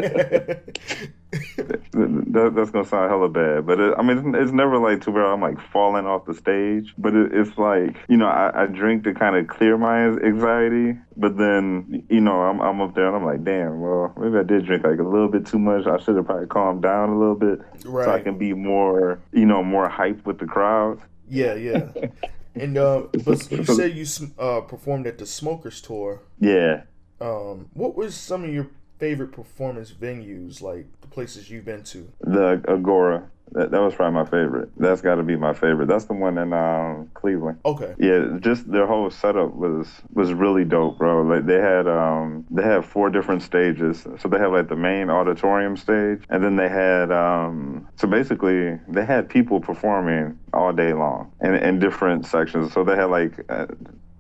[1.31, 5.11] that, that's gonna sound hella bad, but it, I mean, it's, it's never like to
[5.11, 6.93] where I'm like falling off the stage.
[6.97, 10.97] But it, it's like you know, I, I drink to kind of clear my anxiety,
[11.17, 14.43] but then you know, I'm I'm up there and I'm like, damn, well, maybe I
[14.43, 15.87] did drink like a little bit too much.
[15.87, 17.59] I should have probably calmed down a little bit
[18.03, 20.99] so I can be more, you know, more hype with the crowd.
[21.29, 21.89] Yeah, yeah.
[22.55, 24.05] And uh, but you said you
[24.39, 26.21] uh, performed at the Smokers Tour.
[26.39, 26.83] Yeah.
[27.19, 32.11] Um, what was some of your favorite performance venues, like the places you've been to?
[32.21, 33.29] The Agora.
[33.51, 34.69] That, that was probably my favorite.
[34.75, 35.87] That's got to be my favorite.
[35.87, 37.59] That's the one in um, Cleveland.
[37.63, 37.93] Okay.
[37.99, 41.21] Yeah, just their whole setup was was really dope, bro.
[41.21, 44.05] Like they had um they had four different stages.
[44.19, 48.79] So they had like the main auditorium stage, and then they had um so basically
[48.87, 52.73] they had people performing all day long in in different sections.
[52.73, 53.33] So they had like.
[53.49, 53.67] Uh,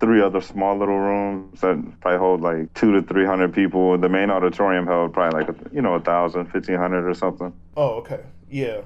[0.01, 3.97] Three other small little rooms that probably hold like two to three hundred people.
[3.97, 7.53] The main auditorium held probably like you know a thousand, fifteen hundred or something.
[7.77, 8.19] Oh, okay.
[8.49, 8.81] Yeah.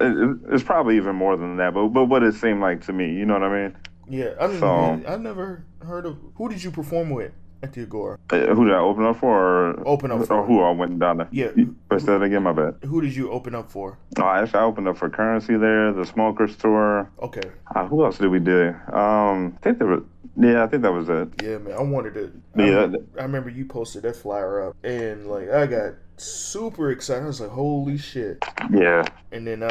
[0.00, 2.92] It- it- It's probably even more than that, but but what it seemed like to
[2.92, 3.76] me, you know what I mean?
[4.08, 4.30] Yeah.
[4.40, 6.16] I So- um, I never heard of.
[6.36, 8.18] Who did you perform with at Agora?
[8.30, 9.70] Uh, Who did I open up for?
[9.70, 10.34] Or, Open up for.
[10.38, 11.28] Or who I went down there?
[11.30, 11.50] Yeah.
[11.88, 12.74] Press that again, my bad.
[12.84, 13.98] Who did you open up for?
[14.18, 17.10] Oh, actually, I opened up for Curren$y there, the Smokers tour.
[17.22, 17.50] Okay.
[17.74, 18.74] Uh, who else did we do?
[18.92, 20.02] Um, I think there was.
[20.34, 21.28] Yeah, I think that was it.
[21.42, 21.74] Yeah, man.
[21.78, 22.32] I wanted to.
[22.56, 22.70] I, Yeah.
[22.80, 27.24] remember, I remember you posted that flyer up, and like I got super excited.
[27.24, 29.70] I was like, "Holy shit!" Yeah, And then I,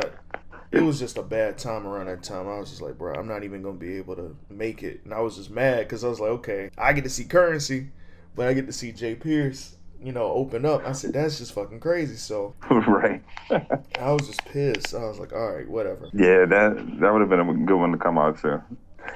[0.71, 2.47] it was just a bad time around that time.
[2.47, 5.13] I was just like, "Bro, I'm not even gonna be able to make it." And
[5.13, 7.87] I was just mad because I was like, "Okay, I get to see Curren$y,
[8.35, 10.83] but I get to see Jay Pierce." You know, open up.
[10.83, 12.15] I said that's just fucking crazy.
[12.15, 13.21] So right.
[13.51, 14.95] I was just pissed.
[14.95, 16.09] I was like, all right, whatever.
[16.13, 18.63] yeah, that that would have been a good one to come out to.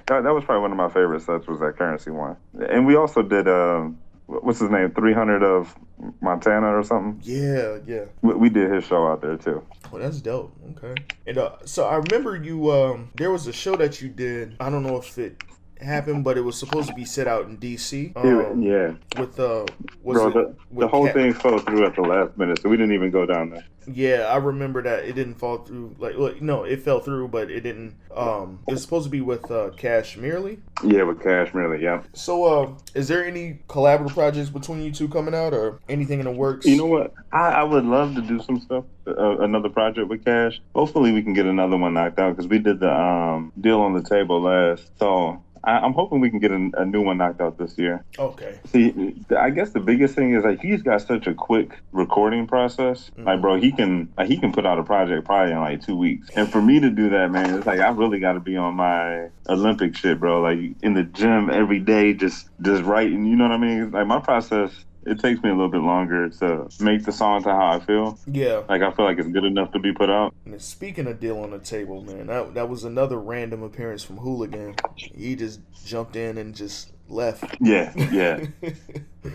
[0.07, 2.35] That, that was probably one of my favorite sets was that Curren$y one,
[2.69, 3.47] and we also did.
[3.47, 4.91] Um, what's his name?
[4.91, 5.75] 300 of
[6.21, 7.19] Montana or something.
[7.23, 8.05] Yeah, yeah.
[8.21, 9.63] We, we did his show out there too.
[9.91, 10.55] Well, that's dope.
[10.77, 10.95] Okay.
[11.27, 12.71] And uh, so I remember you.
[12.71, 14.55] Um, there was a show that you did.
[14.59, 15.41] I don't know if it
[15.81, 18.13] happened, but it was supposed to be set out in D.C.
[18.15, 18.93] Um, yeah.
[19.17, 19.65] With uh,
[20.01, 22.69] was Bro, it the, the whole Cat- thing fell through at the last minute, so
[22.69, 23.65] we didn't even go down there.
[23.87, 25.95] Yeah, I remember that it didn't fall through.
[25.99, 27.95] Like, like no, it fell through, but it didn't.
[28.15, 30.59] Um, it was supposed to be with uh, Cash Merely.
[30.83, 32.03] Yeah, with Cash Merely, yeah.
[32.13, 36.25] So, uh, is there any collaborative projects between you two coming out, or anything in
[36.25, 36.65] the works?
[36.65, 37.13] You know what?
[37.31, 40.61] I, I would love to do some stuff, uh, another project with Cash.
[40.73, 43.93] Hopefully, we can get another one knocked out because we did the um, deal on
[43.93, 44.91] the table last.
[44.99, 48.03] So I, I'm hoping we can get a, a new one knocked out this year.
[48.17, 48.59] Okay.
[48.71, 53.11] See, I guess the biggest thing is like he's got such a quick recording process.
[53.17, 53.41] Like, mm-hmm.
[53.41, 56.29] bro, he can like, he can put out a project probably in like two weeks.
[56.35, 58.75] And for me to do that, man, it's like I really got to be on
[58.75, 60.41] my Olympic shit, bro.
[60.41, 63.25] Like in the gym every day, just just writing.
[63.25, 63.91] You know what I mean?
[63.91, 64.71] Like my process.
[65.05, 68.17] It takes me a little bit longer to make the song to how I feel.
[68.25, 68.63] Yeah.
[68.67, 70.33] Like I feel like it's good enough to be put out.
[70.45, 74.17] And speaking of deal on the table, man, that that was another random appearance from
[74.17, 74.75] Hooligan.
[74.95, 77.43] He just jumped in and just left.
[77.61, 78.45] Yeah, yeah.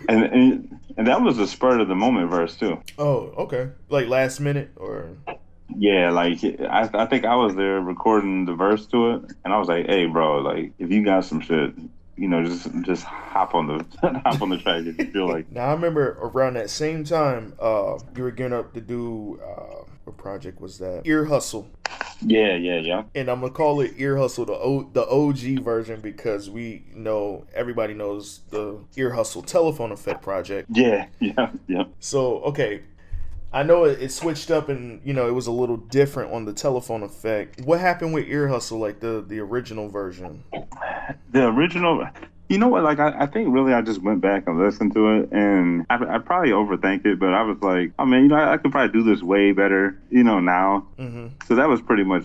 [0.09, 2.83] and, and and that was a spur of the moment verse too.
[2.99, 3.71] oh, okay.
[3.89, 5.11] Like last minute or
[5.77, 9.59] Yeah, like I, I think I was there recording the verse to it, and I
[9.59, 11.75] was like, "Hey, bro, like if you got some shit,
[12.21, 13.85] you know, just just hop on the
[14.25, 15.51] hop on the track if you feel like.
[15.51, 19.85] Now I remember around that same time, uh, you were getting up to do uh,
[20.05, 21.03] what project was that?
[21.07, 21.67] Ear Hustle.
[22.23, 23.05] Yeah, yeah, yeah.
[23.15, 27.47] And I'm gonna call it Ear Hustle the o- the OG version because we know
[27.55, 30.69] everybody knows the Ear Hustle Telephone Effect project.
[30.71, 31.85] Yeah, yeah, yeah.
[32.01, 32.83] So okay,
[33.53, 36.45] I know it, it switched up and you know it was a little different on
[36.45, 37.61] the Telephone Effect.
[37.63, 40.45] What happened with Ear Hustle, like the the original version?
[41.31, 42.07] The original.
[42.49, 42.83] You know what?
[42.83, 45.95] Like, I, I think really I just went back and listened to it, and I,
[46.17, 48.73] I probably overthink it, but I was like, oh mean, you know, I, I could
[48.73, 50.85] probably do this way better, you know, now.
[50.99, 51.29] Mm-hmm.
[51.47, 52.25] So that was pretty much.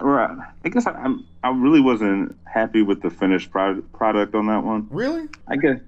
[0.00, 0.38] Right.
[0.64, 1.26] I guess I, I'm.
[1.44, 4.86] I really wasn't happy with the finished pro- product on that one.
[4.90, 5.28] Really?
[5.46, 5.80] I guess.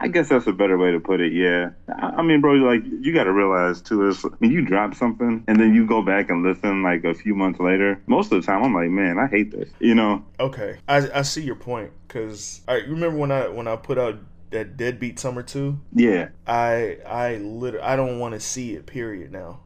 [0.00, 1.32] I guess that's a better way to put it.
[1.32, 1.70] Yeah.
[1.88, 5.44] I, I mean, bro, like you got to realize too is when you drop something
[5.46, 8.00] and then you go back and listen like a few months later.
[8.06, 9.68] Most of the time, I'm like, man, I hate this.
[9.78, 10.24] You know.
[10.38, 14.16] Okay, I, I see your point because I remember when I when I put out
[14.50, 15.78] that Deadbeat Summer two.
[15.94, 16.30] Yeah.
[16.46, 18.86] I I literally I don't want to see it.
[18.86, 19.32] Period.
[19.32, 19.60] Now.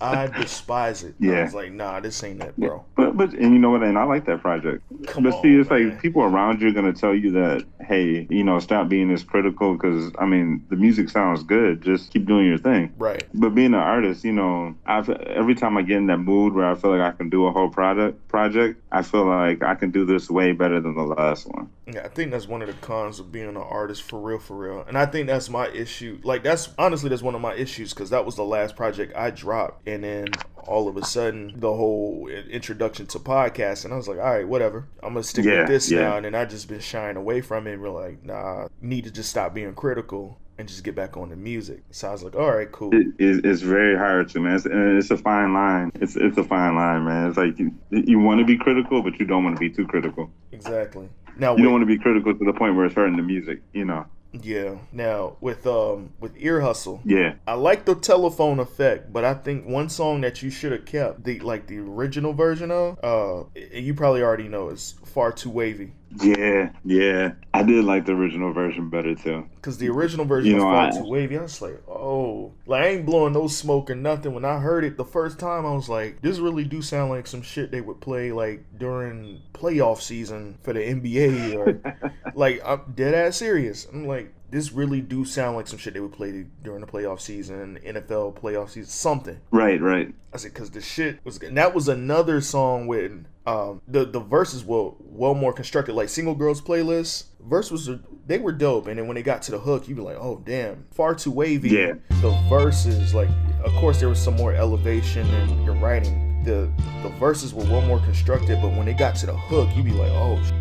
[0.00, 1.14] I despise it.
[1.18, 1.40] Yeah.
[1.40, 2.84] I was like, nah, this ain't that, bro.
[2.96, 3.82] But but and you know what?
[3.82, 4.82] And I like that project.
[5.06, 5.90] Come but on, see, it's man.
[5.90, 9.22] like people around you are gonna tell you that, hey, you know, stop being this
[9.22, 11.82] critical because I mean, the music sounds good.
[11.82, 12.92] Just keep doing your thing.
[12.96, 13.24] Right.
[13.34, 16.66] But being an artist, you know, I've every time I get in that mood where
[16.66, 19.90] I feel like I can do a whole product project, I feel like I can
[19.90, 21.70] do this way better than the last one.
[21.86, 24.56] Yeah, I think that's one of the cons of being an artist for real, for
[24.56, 24.84] real.
[24.86, 26.20] And I think that's my issue.
[26.22, 29.30] Like, that's honestly, that's one of my issues because that was the last project I
[29.30, 29.86] dropped.
[29.88, 30.28] And then
[30.66, 34.46] all of a sudden, the whole introduction to podcast, and I was like, all right,
[34.46, 34.86] whatever.
[35.02, 36.00] I'm going to stick Yeah, with this yeah.
[36.00, 36.16] now.
[36.16, 39.10] And then I just been shying away from it and we're like, nah, need to
[39.10, 41.82] just stop being critical and just get back on the music.
[41.92, 42.90] So I was like, all right, cool.
[42.92, 45.92] It, it, it's very hard to man, it's, and it's a fine line.
[45.94, 47.28] It's it's a fine line, man.
[47.28, 49.86] It's like you you want to be critical, but you don't want to be too
[49.86, 50.30] critical.
[50.50, 51.08] Exactly.
[51.38, 53.22] Now, You with- don't want to be critical to the point where it's hurting the
[53.22, 53.62] music.
[53.72, 54.06] You know.
[54.32, 54.76] Yeah.
[54.92, 57.34] Now, with um with Ear Hustle, Yeah.
[57.46, 61.24] I like the telephone effect, but I think one song that you should have kept,
[61.24, 65.92] the like the original version of, uh, you probably already know is "Far Too Wavy,"
[66.22, 67.32] Yeah, yeah.
[67.52, 69.46] I did like the original version better too.
[69.56, 72.82] because the original version You know, "Far I- Too Wavy," I was like, oh, like
[72.82, 74.32] I ain't blowing no smoke or nothing.
[74.32, 77.26] When I heard it the first time, I was like, this really do sound like
[77.26, 82.80] some shit they would play like during playoff season for the NBA or like I'm
[82.94, 83.86] dead ass serious.
[83.92, 87.20] I'm like, this really do sound like some shit they would play during the playoff
[87.20, 89.38] season, NFL playoff season, something.
[89.50, 90.14] Right, right.
[90.32, 94.20] I said because the shit was and that was another song when um the the
[94.20, 97.88] verses were well more constructed like single girls playlist verse was
[98.26, 100.42] they were dope and then when they got to the hook you be like oh
[100.44, 101.94] damn far too wavy Yeah.
[102.20, 103.30] the verses like
[103.64, 106.70] of course there was some more elevation in your writing the
[107.02, 109.92] the verses were well more constructed but when they got to the hook you'd be
[109.92, 110.52] like oh sh-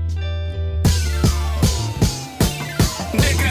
[3.18, 3.47] Nigga,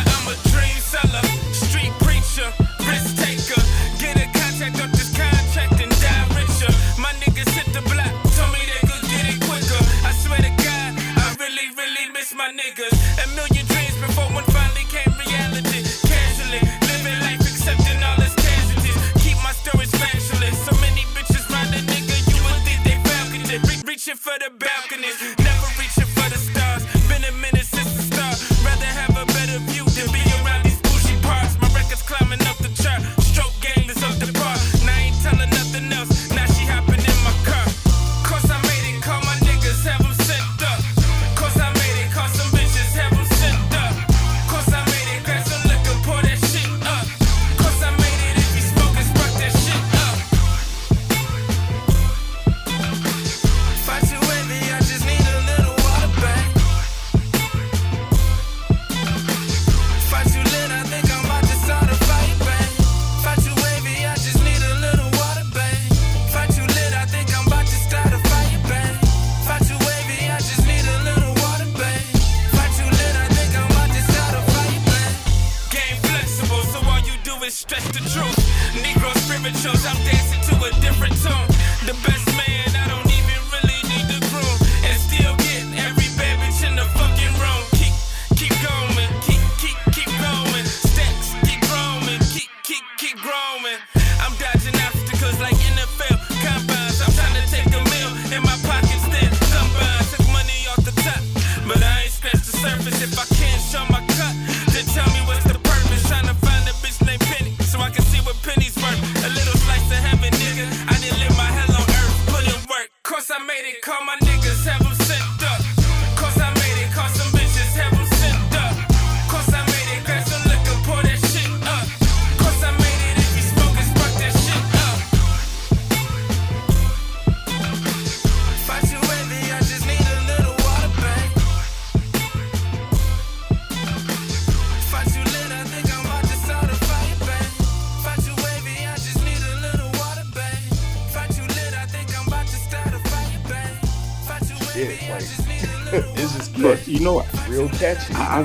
[144.76, 145.08] shit.
[145.10, 145.22] Like
[146.18, 146.60] it's just.
[146.62, 148.14] But you know, real catchy.
[148.14, 148.42] I, I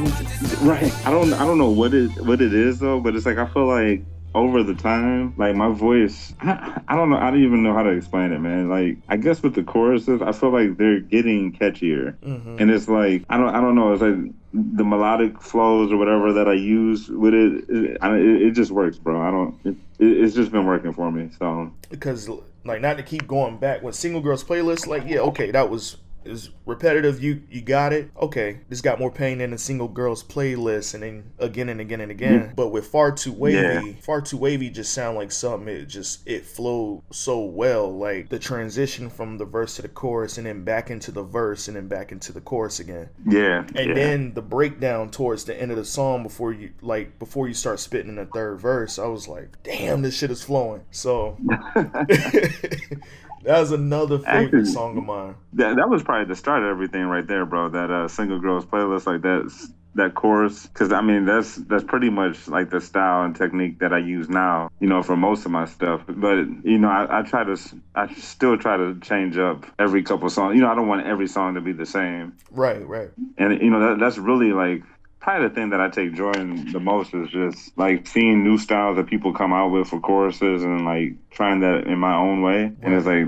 [0.65, 1.07] right.
[1.07, 1.33] I don't.
[1.33, 2.99] I don't know what it what it is though.
[2.99, 4.03] But it's like I feel like
[4.33, 7.17] over the time, like my voice, I, I don't know.
[7.17, 8.69] I don't even know how to explain it, man.
[8.69, 12.59] Like I guess with the choruses, I feel like they're getting catchier, Mhm.
[12.61, 13.49] and it's like I don't.
[13.53, 13.93] I don't know.
[13.93, 17.63] It's like the melodic flows or whatever that I use with it.
[17.69, 19.21] It, it, it just works, bro.
[19.21, 19.57] I don't.
[19.65, 21.29] It, it, it's just been working for me.
[21.39, 22.29] So because
[22.63, 25.97] like not to keep going back when single girls playlist like yeah okay that was
[26.25, 28.09] is repetitive you you got it?
[28.19, 32.01] Okay this got more pain than a single girls playlist and then again and again
[32.01, 32.53] and again.
[32.55, 33.93] But with far too wavy Yeah.
[34.01, 37.91] far too wavy just sound like something it just it flowed so well.
[37.91, 41.67] Like the transition from the verse to the chorus and then back into the verse
[41.67, 43.09] and then back into the chorus again.
[43.27, 43.93] Yeah, and yeah.
[43.93, 47.79] then the breakdown towards the end of the song before you like before you start
[47.79, 50.81] spitting in the third verse i was like damn this shit is flowing.
[50.91, 51.37] So
[53.43, 56.69] that was another favorite Actually- song of mine that that was probably the start of
[56.69, 57.69] everything right there, bro.
[57.69, 59.51] That uh, single girls playlist, like that
[59.95, 63.91] that chorus, because I mean that's that's pretty much like the style and technique that
[63.91, 66.01] I use now, you know, for most of my stuff.
[66.07, 67.57] But you know, I, I try to
[67.95, 70.55] I still try to change up every couple songs.
[70.55, 73.69] You know, I don't want every song to be the same, right right and you
[73.69, 74.83] know that that's really like.
[75.21, 78.57] Probably the thing that I take joy in the most is just like seeing new
[78.57, 82.41] styles that people come out with for choruses and like trying that in my own
[82.41, 82.71] way.
[82.81, 83.27] And it's like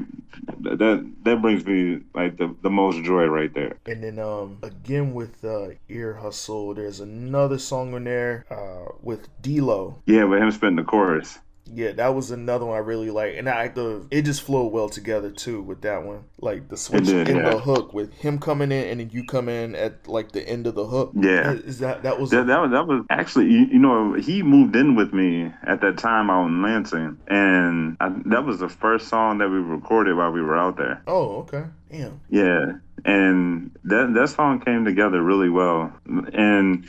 [0.79, 3.77] that that brings me like the, the most joy right there.
[3.85, 9.29] and then um again with uh ear hustle there's another song in there uh with
[9.41, 11.37] d-lo Yeah, with him spitting the chorus.
[11.65, 14.89] Yeah that was another one i really like and i the it just flowed well
[14.89, 17.49] together too with that one like the switch did, in yeah.
[17.51, 20.67] the hook with him coming in and then you come in at like the end
[20.67, 21.53] of the hook Yeah.
[21.53, 24.75] is that that was That, that was that was actually you, you know he moved
[24.75, 29.07] in with me at that time out in Lansing, and I, that was the first
[29.07, 31.01] song that we recorded while we were out there.
[31.07, 32.73] oh okay damn Yeah,
[33.05, 36.85] and that that song came together really well, and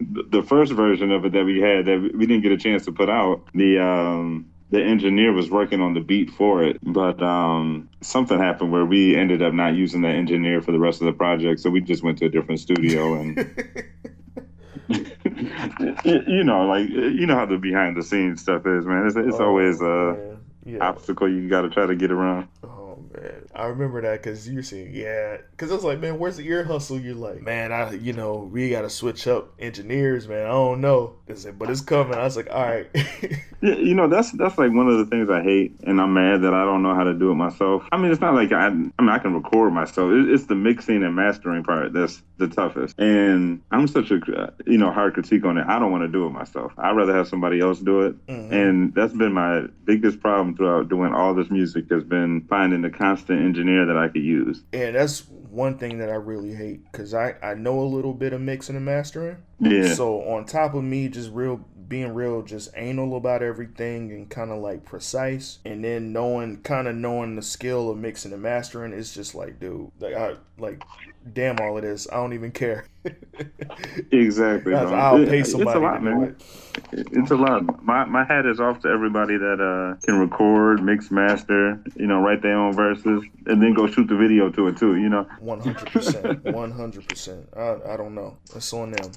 [0.00, 2.92] the first version of it that we had that we didn't get a chance to
[2.92, 7.88] put out, the um the engineer was working on the beat for it, but um
[8.00, 11.12] something happened where we ended up not using that engineer for the rest of the
[11.12, 13.36] project, so we just went to a different studio and.
[16.04, 19.06] you know, like you know how the behind the scenes stuff is, man.
[19.06, 20.36] It's, it's Oh, always a man.
[20.64, 20.78] yeah.
[20.80, 22.48] obstacle you got to try to get around.
[23.20, 26.36] Man, I remember that because you were saying yeah, because I was like, man, where's
[26.36, 26.98] the ear hustle?
[26.98, 30.46] You're like, man, I you know we got to switch up engineers, man.
[30.46, 32.14] I don't know, said, but it's coming.
[32.14, 32.88] I was like, all right,
[33.60, 36.42] Yeah, you know that's that's like one of the things I hate, and I'm mad
[36.42, 37.82] that I don't know how to do it myself.
[37.90, 40.12] I mean, it's not like I, I mean, I can record myself.
[40.12, 42.98] It, it's the mixing and mastering part that's the toughest.
[42.98, 45.66] And I'm such a you know hard critique on it.
[45.68, 46.72] I don't want to do it myself.
[46.78, 48.26] I'd rather have somebody else do it.
[48.26, 48.52] Mhm.
[48.52, 52.90] And that's been my biggest problem throughout doing all this music has been finding the
[52.90, 54.62] constant engineer that I could use.
[54.72, 58.32] and that's one thing that I really hate because I I know a little bit
[58.32, 59.36] of mixing and mastering.
[59.60, 59.94] Yeah.
[59.94, 64.50] So on top of me just real being real just anal about everything and kind
[64.50, 68.92] of like precise and then knowing kind of knowing the skill of mixing and mastering
[68.92, 70.82] it's just like dude like I like
[71.32, 72.08] damn all of this.
[72.10, 72.86] I don't even care.
[74.10, 74.74] Exactly.
[74.74, 76.36] I'll pay it's a somebody lot, man.
[76.92, 77.06] it.
[77.12, 77.82] It's a lot.
[77.84, 82.20] My my hat is off to everybody that uh can record, mix, master, you know,
[82.20, 84.96] write their own verses, and then go shoot the video to it too.
[84.96, 85.26] You know.
[85.40, 87.48] One hundred percent, one hundred percent.
[87.56, 88.36] I I don't know.
[88.54, 89.10] It's on them.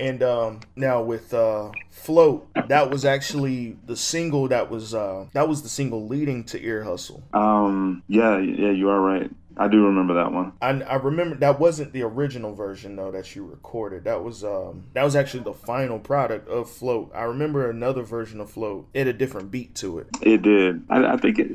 [0.00, 5.46] And um, now with uh, "Float," that was actually the single that was uh, that
[5.46, 8.02] was the single leading to "Ear Hustle." Um.
[8.08, 8.38] Yeah.
[8.38, 8.70] Yeah.
[8.70, 9.30] You are right.
[9.60, 10.52] I do remember that one.
[10.62, 14.04] I, I remember that wasn't the original version though that you recorded.
[14.04, 18.40] That was um that was actually the final product of "Float." I remember another version
[18.40, 20.08] of "Float." It had a different beat to it.
[20.22, 20.82] It did.
[20.88, 21.50] I, I think it.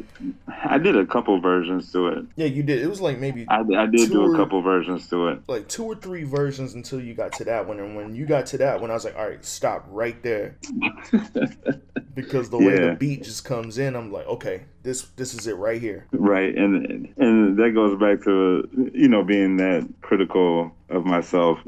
[0.48, 2.26] I did a couple versions to it.
[2.36, 2.80] Yeah, you did.
[2.84, 5.40] It was like maybe I, I did do a couple versions to it.
[5.48, 7.80] like two or three versions until you got to that one.
[7.80, 10.58] And when you got to that one, I was like, all right, stop right there.
[12.14, 12.90] because the way Yeah.
[12.92, 16.06] the beat just comes in, I'm like, okay, this this is it right here.
[16.14, 21.60] Right, and and that goes back to you know being that critical of myself.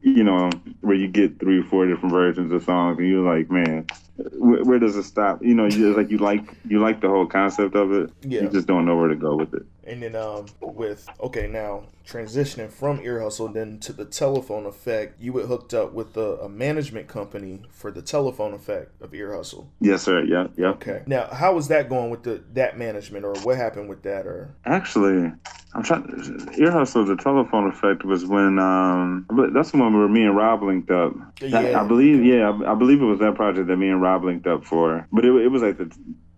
[0.00, 0.50] You know,
[0.80, 3.86] where you get three or four different versions of songs, and you're like, man,
[4.32, 5.42] where, where does it stop?
[5.42, 8.10] You know, you like you like you like the whole concept of it.
[8.22, 8.42] Yeah.
[8.42, 9.62] You just don't know where to go with it.
[9.86, 15.20] And then um with okay now transitioning from ear hustle then to the telephone effect,
[15.20, 19.34] you were hooked up with a, a management company for the telephone effect of ear
[19.34, 19.70] hustle.
[19.80, 20.22] Yes, sir.
[20.22, 20.68] Yeah, yeah.
[20.68, 21.02] Okay.
[21.06, 24.54] Now how was that going with the that management or what happened with that or
[24.64, 25.32] Actually,
[25.74, 26.48] I'm trying.
[26.58, 27.04] Ear hustle.
[27.04, 31.12] The telephone effect was when um, that's the one where me and Rob linked up.
[31.40, 31.80] Yeah.
[31.80, 32.24] I believe.
[32.24, 35.06] Yeah, I, I believe it was that project that me and Rob linked up for.
[35.12, 35.90] But it, it was like the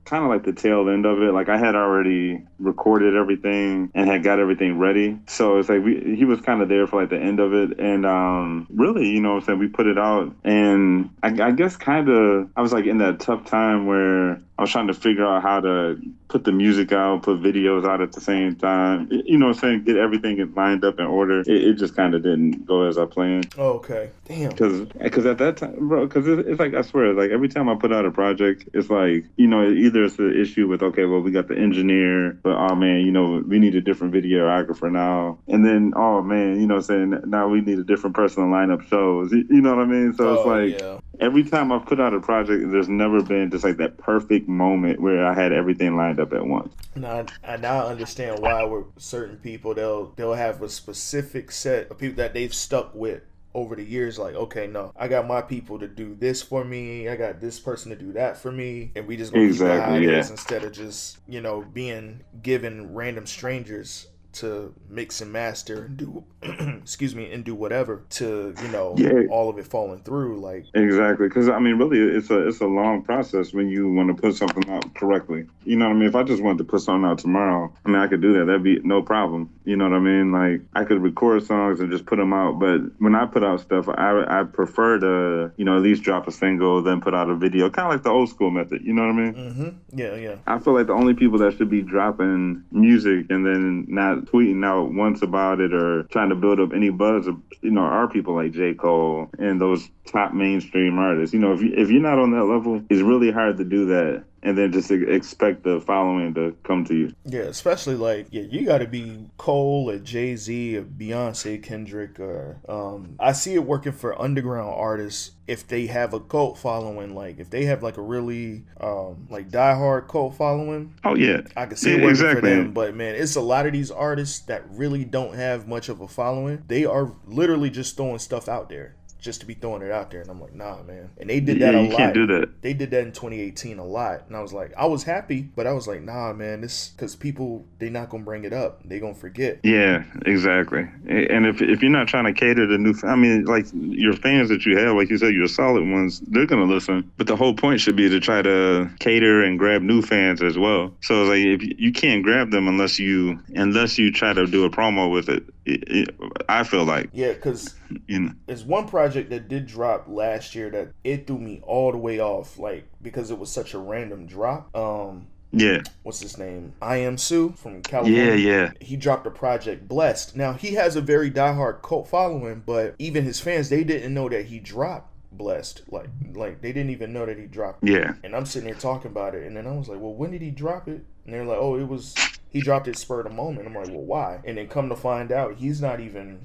[0.09, 1.33] kind of like the tail end of it.
[1.33, 5.19] Like I had already recorded everything and had got everything ready.
[5.27, 7.79] So it's like we, he was kind of there for like the end of it.
[7.79, 9.59] And um, really, you know what I'm saying?
[9.59, 10.35] We put it out.
[10.45, 14.63] And I, I guess kind of, I was like in that tough time where I
[14.63, 18.13] was trying to figure out how to put the music out, put videos out at
[18.13, 19.09] the same time.
[19.11, 19.85] You know what I'm saying?
[19.85, 21.41] Get everything lined up in order.
[21.41, 23.55] It, it just kind of didn't go as I planned.
[23.57, 24.11] Oh, okay.
[24.25, 24.51] Damn.
[24.51, 27.77] Because at that time, bro, because it's, it's like, I swear, like every time I
[27.77, 31.21] put out a project, it's like, you know, either it's the issue with, okay, well,
[31.21, 35.39] we got the engineer, but oh man, you know, we need a different videographer now.
[35.49, 37.21] And then, oh man, you know saying?
[37.27, 39.33] Now we need a different person to line up shows.
[39.33, 40.15] You know what I mean?
[40.15, 40.99] So it's Oh, like, yeah.
[41.21, 45.01] every time I've put out a project, there's never been just like that perfect moment
[45.01, 46.73] where I had everything lined up at once.
[46.97, 51.99] Now, I now understand why with certain people they'll they'll have a specific set of
[51.99, 53.23] people that they've stuck with
[53.59, 54.19] over the years.
[54.19, 57.09] Like, okay, no, I got my people to do this for me.
[57.09, 59.77] I got this person to do that for me, and we just gonna keep it
[59.77, 60.27] Exactly, yeah.
[60.29, 66.25] instead of just you know being given random strangers to mix and master and do
[66.43, 69.23] excuse me and do whatever to you know Yeah.
[69.31, 72.67] all of it falling through like Exactly, because I mean, really, it's a it's a
[72.67, 75.47] long process when you want to put something out correctly.
[75.65, 76.09] You know what I mean?
[76.09, 78.45] If I just wanted to put something out tomorrow, I mean, I could do that.
[78.47, 79.51] That'd be no problem.
[79.65, 80.31] You know what I mean?
[80.33, 82.59] Like I could record songs and just put them out.
[82.59, 86.29] But when I put out stuff, I I prefer to you know at least drop
[86.29, 88.83] a single, then put out a video, kind of like the old school method.
[88.85, 89.35] You know what I mean?
[89.35, 93.45] hmm yeah yeah I feel like the only people that should be dropping music and
[93.47, 97.27] then not tweeting out once about it or trying to build up any buzz,
[97.61, 98.75] you know, are people like J.
[98.75, 101.35] Cole and those top mainstream artists.
[101.35, 103.87] You know, if you, if you're not on that level, it's really hard to do
[103.87, 107.13] that and then just expect the following to come to you.
[107.25, 112.19] Yeah, especially like yeah, you got to be Cole or Jay Z or Beyonce, Kendrick,
[112.19, 117.15] or um, I see it working for underground artists if they have a cult following.
[117.15, 121.67] Like if they have like a really um, like diehard cult following, Oh yeah, I
[121.67, 122.41] can see Yeah, it working exactly.
[122.41, 122.73] for them.
[122.73, 126.09] But man, it's a lot of these artists that really don't have much of a
[126.09, 126.63] following.
[126.67, 128.95] They are literally just throwing stuff out there.
[129.21, 131.11] Just to be throwing it out there, and I'm like, nah, man.
[131.19, 132.63] And they did that yeah, a you lot can't do that.
[132.63, 135.67] they did that in 2018 a lot and i was like i was happy but
[135.67, 138.99] i was like nah man this because people they not gonna bring it up they
[139.01, 140.83] gonna forget Yeah, exactly.
[141.09, 144.49] And if if you're not trying to cater to new, I mean, like your fans
[144.51, 147.11] that you have, like you said, your solid ones, they're gonna listen.
[147.17, 150.57] But the whole point should be to try to cater and grab new fans as
[150.59, 150.93] well.
[151.03, 154.47] So it's like if you, you can't grab them unless you unless you try to
[154.47, 155.45] do a promo with it.
[155.69, 156.15] It- it-
[156.49, 157.75] I feel like yeah because
[158.07, 158.33] you know.
[158.47, 162.21] there's one project that did drop last year that it threw me all the way
[162.21, 164.75] off like because it was such a random drop.
[164.77, 166.73] Um Yeah, what's his name?
[166.83, 168.35] Iamsu from california.
[168.35, 168.73] Yeah, yeah.
[168.81, 170.37] he dropped a project blessed.
[170.37, 174.29] Now he has a very diehard cult following but even his fans they didn't know
[174.29, 175.83] that he dropped blessed.
[175.91, 179.11] Like like they didn't even know that he dropped Yeah, And I'm sitting there talking
[179.11, 181.45] about it, and then I was like, "Well, when did he drop it?" And they're
[181.45, 182.15] like, "Oh, it was
[182.51, 184.97] he dropped it spur of the moment." I'm like, "Well, why?" And then come to
[184.97, 186.41] find out, he's not even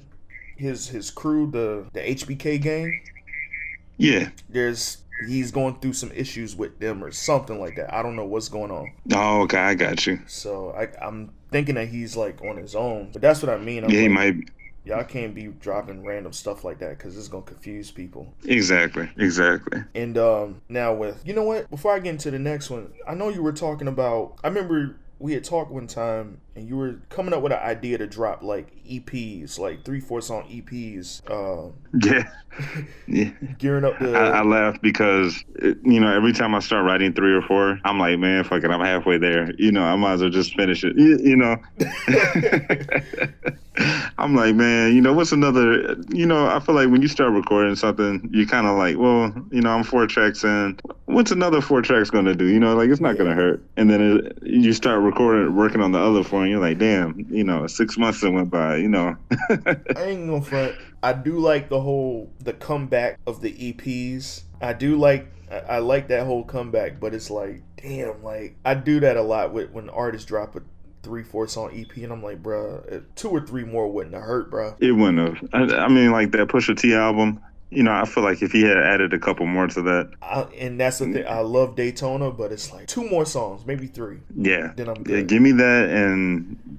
[0.56, 3.00] his his crew, the the HBK gang.
[3.96, 4.30] yeah.
[4.48, 4.98] There's
[5.28, 7.94] he's going through some issues with them or something like that.
[7.94, 8.92] I don't know what's going on.
[9.12, 10.20] Oh, okay, I got you.
[10.26, 13.84] So I, I'm thinking that he's like on his own, but that's what I mean.
[13.84, 14.34] I'm Yeah, he might.
[14.84, 18.34] y'all can't be dropping random stuff like that because it's gonna confuse people.
[18.44, 19.82] Exactly, exactly.
[19.94, 21.70] And um, now with you know what?
[21.70, 24.34] Before I get into the next one, I know you were talking about.
[24.42, 27.98] I remember we had talked one time, and you were coming up with an idea
[27.98, 31.22] to drop like EPs, like three, four song EPs.
[31.28, 32.28] Uh, Yeah,
[33.08, 33.30] yeah.
[33.58, 34.14] gearing up the.
[34.16, 37.78] I, I laugh because it, you know every time I start writing three or four,
[37.84, 39.52] I'm like, man, fuck it, I'm halfway there.
[39.58, 40.96] You know, I might as well just finish it.
[40.96, 41.56] You, you know,
[44.18, 45.96] I'm like, man, you know, what's another?
[46.10, 49.34] You know, I feel like when you start recording something, you kind of like, well,
[49.50, 50.78] you know, I'm four tracks in.
[51.06, 52.46] What's another four tracks gonna do?
[52.46, 53.62] You know, like it's not gonna hurt.
[53.76, 57.26] And then it, you start recording, working on the other four, and you're like, damn,
[57.30, 58.76] you know, six months that went by.
[58.76, 59.16] You know,
[59.50, 60.76] I ain't gonna front.
[61.02, 64.42] I do like the whole the comeback of the EPs.
[64.60, 65.28] I do like.
[65.50, 69.22] I I like that whole comeback, but it's like, damn, like I do that a
[69.22, 70.62] lot with when artists drop a
[71.02, 74.50] three, four song EP, and I'm like, bruh, two or three more wouldn't have hurt,
[74.50, 74.74] bruh.
[74.80, 75.70] It wouldn't have.
[75.70, 77.40] I, I mean, like that Pusha T album.
[77.74, 80.42] You know, I feel like if he had added a couple more to that, I,
[80.58, 81.26] and that's the thing.
[81.26, 84.18] I love Daytona, but it's like two more songs, maybe three.
[84.36, 85.26] yeah, Then I'm yeah, good.
[85.28, 86.78] give me that, and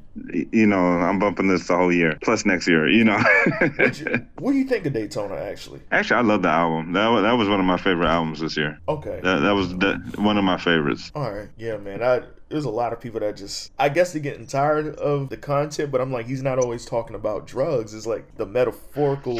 [0.51, 2.87] you know, I'm bumping this the whole year plus next year.
[2.89, 3.17] You know,
[3.75, 5.81] What, you, what do you think of Daytona, actually?
[5.91, 6.93] actually, I love the album.
[6.93, 8.79] That was, that was one of my favorite albums this year.
[8.87, 9.19] Okay.
[9.23, 11.11] That that was the, one of my favorites.
[11.15, 11.49] All right.
[11.57, 12.01] Yeah, man.
[12.01, 12.21] I
[12.55, 15.91] there's a lot of people that just I guess they're getting tired of the content,
[15.91, 17.93] but I'm like, he's not always talking about drugs.
[17.93, 19.39] It's like the metaphorical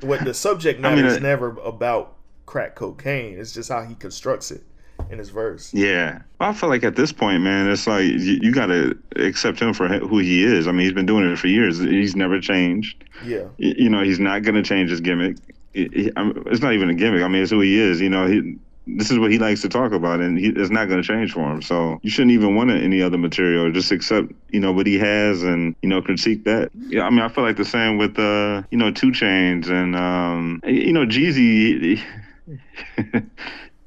[0.00, 2.14] what the subject I matter mean, is uh, never about
[2.46, 3.38] crack cocaine.
[3.38, 4.62] It's just how he constructs it.
[5.10, 5.74] in his verse.
[5.74, 9.58] Yeah, I feel like at this point, man, it's like you, you got to accept
[9.60, 10.68] him for who he is.
[10.68, 11.80] I mean, he's been doing it for years.
[11.80, 13.02] He's never changed.
[13.24, 15.36] Yeah, You know, he's not going to change his gimmick.
[15.74, 16.12] It- it-
[16.46, 17.22] it's not even a gimmick.
[17.22, 18.00] I mean, it's who he is.
[18.00, 18.56] You know, he.
[18.86, 21.32] This is what he likes to talk about, and he, it's not going to change
[21.32, 21.62] for him.
[21.62, 23.70] So you shouldn't even want any other material.
[23.70, 26.70] Just accept, you know, what he has, and you know, critique that.
[26.74, 29.94] Yeah, I mean, I feel like the same with, uh, you know, 2 Chainz and,
[29.94, 32.02] um, you know, Jeezy.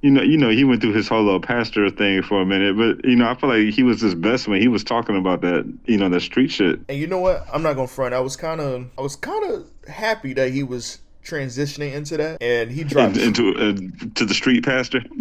[0.05, 2.77] you know, you know, he went through his whole little pastor thing for a minute,
[2.77, 5.41] but you know, I feel like he was his best when he was talking about
[5.41, 6.79] that, you know, that street shit.
[6.87, 7.43] and you know what?
[7.51, 8.13] I'm not gonna front.
[8.13, 12.41] I was kind of, I was kind of happy that he was transitioning into that,
[12.41, 13.73] and he dropped into uh,
[14.15, 15.01] to the street pastor.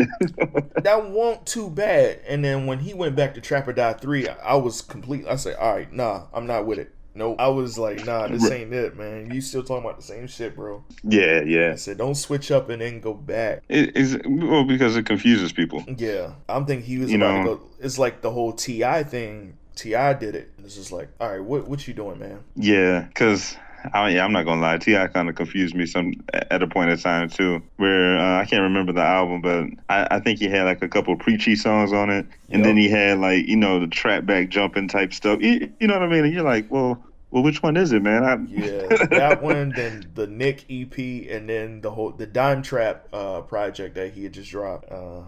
[0.83, 2.21] that won't too bad.
[2.29, 5.27] And then when he went back to Trap or Die Three, I was complete.
[5.27, 6.91] I said, all right, nah, I'm not with it.
[7.17, 7.37] Nope.
[7.39, 9.31] I was like, nah, this ain't it, man.
[9.33, 10.83] You still talking about the same shit, bro.
[11.05, 11.71] yeah, yeah.
[11.71, 13.63] I said, don't switch up and then go back.
[13.69, 15.85] It is well because it confuses people.
[15.97, 17.63] Yeah, I'm thinking he was You about know- to go.
[17.81, 19.05] It's like the whole T.I.
[19.05, 19.59] thing.
[19.77, 20.15] T.I.
[20.15, 20.51] did it.
[20.65, 22.41] It's just like, all right, what what you doing, man?
[22.57, 23.57] Yeah, because
[23.93, 24.79] I yeah, I'm not gonna lie.
[24.79, 25.07] T.I.
[25.09, 28.63] kind of confused me some at a point in time too, where uh, I can't
[28.63, 32.11] remember the album, but I, I think he had like a couple preachy songs on
[32.11, 35.41] it, and then he had like you know the trap back jumping type stuff.
[35.43, 36.25] You, you know what I mean?
[36.25, 37.03] And you're like, well,
[37.35, 38.23] well, which one is it, man?
[38.23, 43.09] I, Yeah, that one, then the Nick EP, and then the whole the Dime Trap
[43.13, 45.23] uh, project that he had just dropped uh,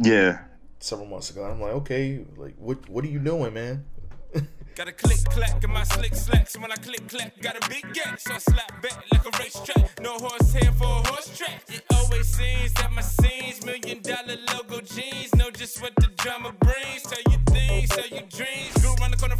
[0.00, 0.40] yeah.
[0.80, 1.44] several months ago.
[1.44, 3.84] I'm like, okay, like what what are you doing, man?
[4.74, 6.58] Got a click clack in my slick slacks.
[6.58, 8.18] When I click clack, got a big gap.
[8.18, 10.00] So I slap back like a racetrack.
[10.00, 11.62] No horse hair for a horse track.
[11.68, 15.32] It always seems that my scenes, million dollar logo jeans.
[15.36, 17.02] Know just what the drama brings.
[17.02, 18.74] Tell you things, tell you dreams.
[18.80, 19.36] Grew around the corner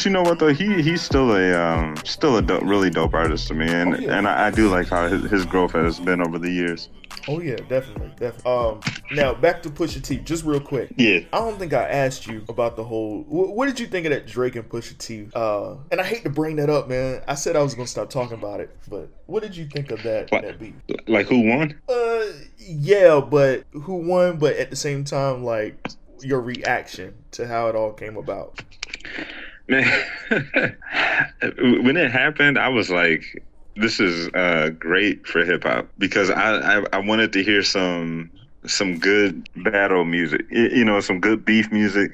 [0.00, 3.12] But, you know what though, he he's still a um still a dope, really dope
[3.12, 4.16] artist to me, and Oh, yeah.
[4.16, 6.88] and I, I do like how his, his growth has been over the years.
[7.28, 8.50] Oh yeah, definitely, definitely.
[8.50, 8.80] Um,
[9.12, 10.88] now back to Pusha T, just real quick.
[10.96, 11.18] Yeah.
[11.34, 13.24] I don't think I asked you about the whole.
[13.28, 15.28] What, what did you think of that Drake and Pusha T?
[15.34, 17.22] Uh, and I hate to bring that up, man.
[17.28, 20.02] I said I was gonna stop talking about it, but what did you think of
[20.04, 20.40] that What?
[20.44, 20.76] that beat?
[21.10, 21.78] Like who won?
[21.90, 22.22] Uh,
[22.56, 24.38] yeah, but who won?
[24.38, 25.76] But at the same time, like
[26.22, 28.62] your reaction to how it all came about.
[29.70, 30.04] Man,
[31.84, 33.40] when it happened, I was like,
[33.76, 38.32] "This is uh, great for hip hop," because I, I I wanted to hear some
[38.66, 42.12] some good battle music, you know, some good beef music.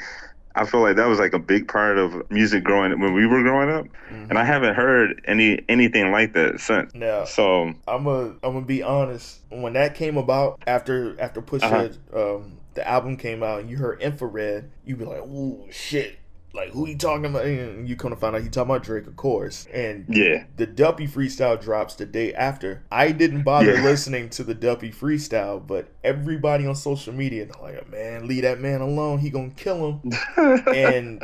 [0.54, 3.42] I feel like that was like a big part of music growing when we were
[3.42, 6.94] growing up, and I haven't heard any anything like that since.
[6.94, 9.40] Now, So I'm a I'm gonna be honest.
[9.48, 14.02] When that came about after after Pusha um the album came out and you heard
[14.02, 16.18] Infrared, you'd be like, "Ooh, shit!"
[16.57, 17.44] Like who he talking about?
[17.44, 19.66] And you come to find out he talking about Drake, of course.
[19.72, 22.82] And yeah, the Duppy freestyle drops the day after.
[22.90, 23.84] I didn't bother Yeah.
[23.84, 28.59] listening to the Duppy freestyle, but everybody on social media they're like, "Man, leave that
[28.61, 29.18] man alone.
[29.18, 30.12] He gonna kill him."
[30.74, 31.22] and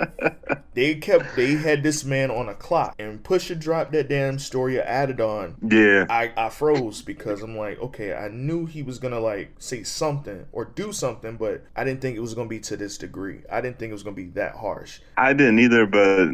[0.75, 4.79] they kept they had this man on a clock and Pusha dropped that damn story
[4.79, 5.55] of Adidon.
[5.71, 6.07] Yeah.
[6.09, 10.47] I, I froze because I'm like, okay, I knew he was gonna like say something
[10.53, 13.41] or do something, but I didn't think it was gonna be to this degree.
[13.51, 15.01] I didn't think it was gonna be that harsh.
[15.17, 16.31] I didn't either, but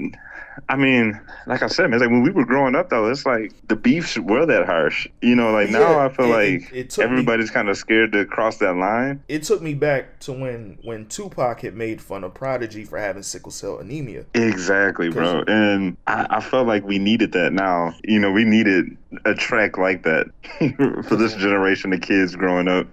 [0.68, 3.24] I mean, like I said, man, it's like when we were growing up though, it's
[3.24, 5.07] like the beefs were that harsh.
[5.22, 8.24] You know, like now I feel it- like it- it everybody's kind of scared to
[8.26, 9.22] cross that line.
[9.28, 13.22] It took me back to when when Tupac had made fun of Prodigy for having
[13.22, 14.24] sickle cell anemia.
[14.34, 15.45] Exactly, bro.
[15.47, 17.95] And I, I felt like we needed that now.
[18.05, 20.26] You know, we needed a track like that
[21.09, 22.86] for this generation of kids growing up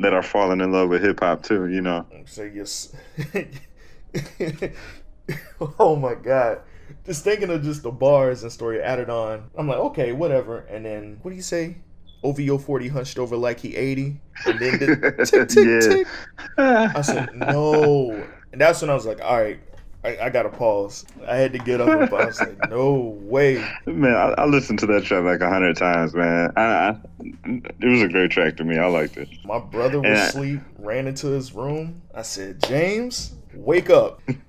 [0.00, 1.66] that are falling in love with hip hop too.
[1.66, 2.06] You know.
[2.26, 2.94] So yes.
[5.78, 6.60] oh my god.
[7.04, 9.42] Just thinking of just the bars and story of Adidon.
[9.56, 10.58] I'm like, okay, whatever.
[10.70, 11.76] And then what do you say?
[12.22, 14.20] OVO 40 hunched over like he 80.
[14.46, 15.80] And then the tick, tick, Yeah.
[15.80, 16.06] tick.
[16.96, 18.24] I said, no.
[18.52, 19.60] And that's when I was like, all right,
[20.04, 21.04] I, I gotta pause.
[21.26, 23.64] I had to get up and I was like, no way.
[23.86, 26.52] Man, I, I listened to that track like a hundred times, man.
[26.56, 26.96] I, I,
[27.44, 28.78] it was a great track to me.
[28.78, 29.28] I liked it.
[29.44, 32.02] My brother was asleep, ran into his room.
[32.14, 34.20] I said, James, wake up.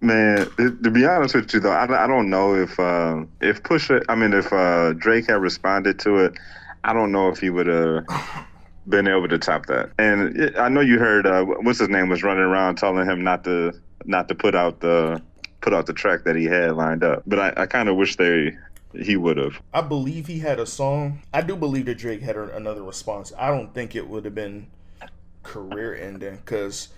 [0.00, 4.02] Man, to be honest with you though, I, I don't know if uh, if Pusha,
[4.08, 6.34] I mean, if uh, Drake had responded to it,
[6.84, 8.06] I don't know if he would have
[8.88, 9.90] been able to top that.
[9.98, 13.22] And it, I know you heard uh, what's his name was running around telling him
[13.22, 13.72] not to
[14.04, 15.20] not to put out the
[15.60, 17.22] put out the track that he had lined up.
[17.26, 18.56] But I, I kind of wish they
[18.94, 19.60] he would have.
[19.74, 21.22] I believe he had a song.
[21.32, 23.32] I do believe that Drake had a- another response.
[23.36, 24.68] I don't think it would have been
[25.48, 26.88] career ending because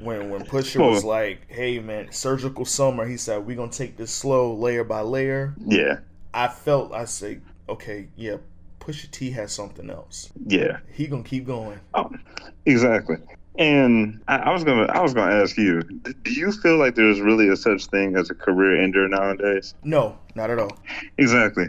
[0.00, 4.12] when when Pusha was like, "Hey man, surgical summer," he said, "We gonna take this
[4.12, 5.98] slow, layer by layer." Yeah,
[6.32, 8.36] I felt I say, "Okay, yeah,
[8.80, 10.30] Pusha T has something else.
[10.46, 10.78] yeah.
[10.92, 12.10] He gonna keep going." Oh,
[12.64, 13.16] exactly.
[13.58, 17.20] And I, I was gonna, I was gonna ask you, do you feel like there's
[17.20, 19.74] really a such thing as a career ender nowadays?
[19.84, 20.78] No, not at all.
[21.18, 21.66] Exactly.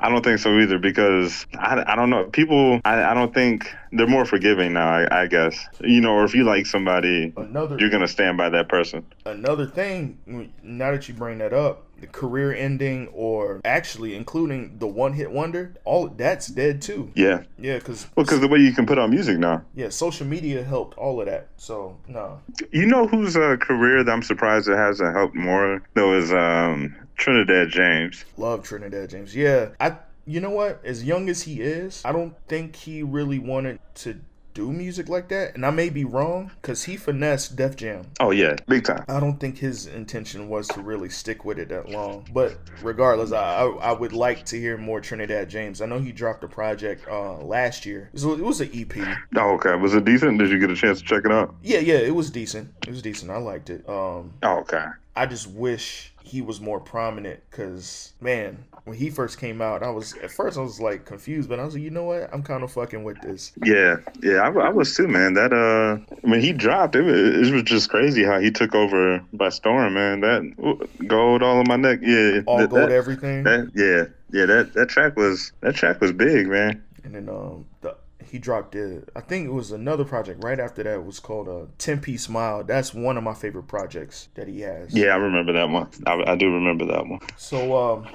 [0.00, 2.24] I don't think so either because I, I don't know.
[2.24, 5.66] People, I, I don't think they're more forgiving now, I, I guess.
[5.80, 9.04] You know, or if you like somebody, Another you're going to stand by that person.
[9.26, 10.52] another thing.
[10.62, 15.32] Now that you bring that up, the career ending, or actually including the one hit
[15.32, 17.10] wonder, all that's dead too.
[17.16, 17.42] Yeah.
[17.58, 19.64] Yeah, because Well, because the way you can put on music now.
[19.74, 21.48] yeah, social media helped all of that.
[21.56, 22.40] So no,
[22.70, 25.82] You know whose uh, career that I'm surprised it hasn't helped more?
[25.94, 28.24] Though is um, Trinidad James.
[28.36, 29.34] love Trinidad James.
[29.34, 29.96] Yeah, I.
[30.26, 30.80] You know what?
[30.84, 34.20] As young as he is, I don't think he really wanted to
[34.52, 35.54] do music like that.
[35.54, 38.04] And I may be wrong because he finessed Def Jam.
[38.20, 38.56] Oh, yeah.
[38.66, 39.04] Big time.
[39.08, 42.26] I don't think his intention was to really stick with it that long.
[42.34, 45.80] But regardless, I I, I would like to hear more Trinidad James.
[45.80, 48.10] I know he dropped a project uh, last year.
[48.14, 48.96] So it was an EP.
[49.36, 49.74] Oh, okay.
[49.76, 50.38] Was it decent?
[50.38, 51.54] Did you get a chance to check it out?
[51.62, 52.70] Yeah, yeah, it was decent.
[52.82, 53.30] It was decent.
[53.30, 53.88] I liked it.
[53.88, 54.84] Um, Oh, okay.
[55.18, 59.90] I just wish he was more prominent because man, when he first came out, I
[59.90, 62.28] was at first I was like confused, but I was like, you know what?
[62.32, 63.52] I'm kind of fucking with this.
[63.64, 65.34] Yeah, yeah, I, I was too, man.
[65.34, 69.20] That uh, when he dropped, it was, it was just crazy how he took over
[69.32, 70.20] by storm, man.
[70.20, 72.42] That gold all on my neck, yeah.
[72.46, 73.42] All that, gold, that, everything.
[73.44, 74.04] that- yeah,
[74.38, 74.46] yeah.
[74.46, 76.82] That that track was that track was big, man.
[77.04, 79.08] and then um, the, he dropped it.
[79.14, 81.04] I think it was another project right after that.
[81.04, 82.66] Was called a uh, 10 Piece Mild.
[82.66, 84.94] That's one of my favorite projects that he has.
[84.94, 85.88] Yeah, I remember that one.
[86.06, 87.20] I, I do remember that one.
[87.36, 88.06] So um,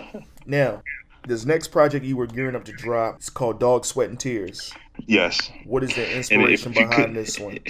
[0.46, 0.82] now
[1.28, 4.74] this next project you were gearing up to drop is called Dog Sweat and Tears.
[5.08, 5.40] Yes.
[5.66, 7.60] What is the inspiration behind could- this one?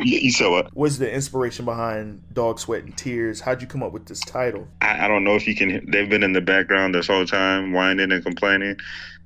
[0.00, 0.74] You, you saw what?
[0.74, 3.40] What's the inspiration behind Dog Sweat and Tears?
[3.40, 4.66] How'd you come up with this title?
[4.80, 5.88] I, I don't know if you can.
[5.90, 8.76] They've been in the background this whole time, whining and complaining.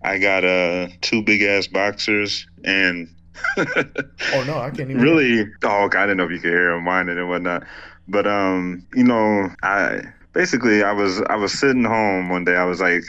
[0.02, 3.08] I got uh two big ass boxers and.
[3.56, 5.00] Oh no, I can't even.
[5.00, 7.62] really oh i didn't know if you could hear them whining and whatnot
[8.06, 10.02] but um you know i
[10.32, 12.56] basically i was i was sitting home one day.
[12.56, 13.02] I was like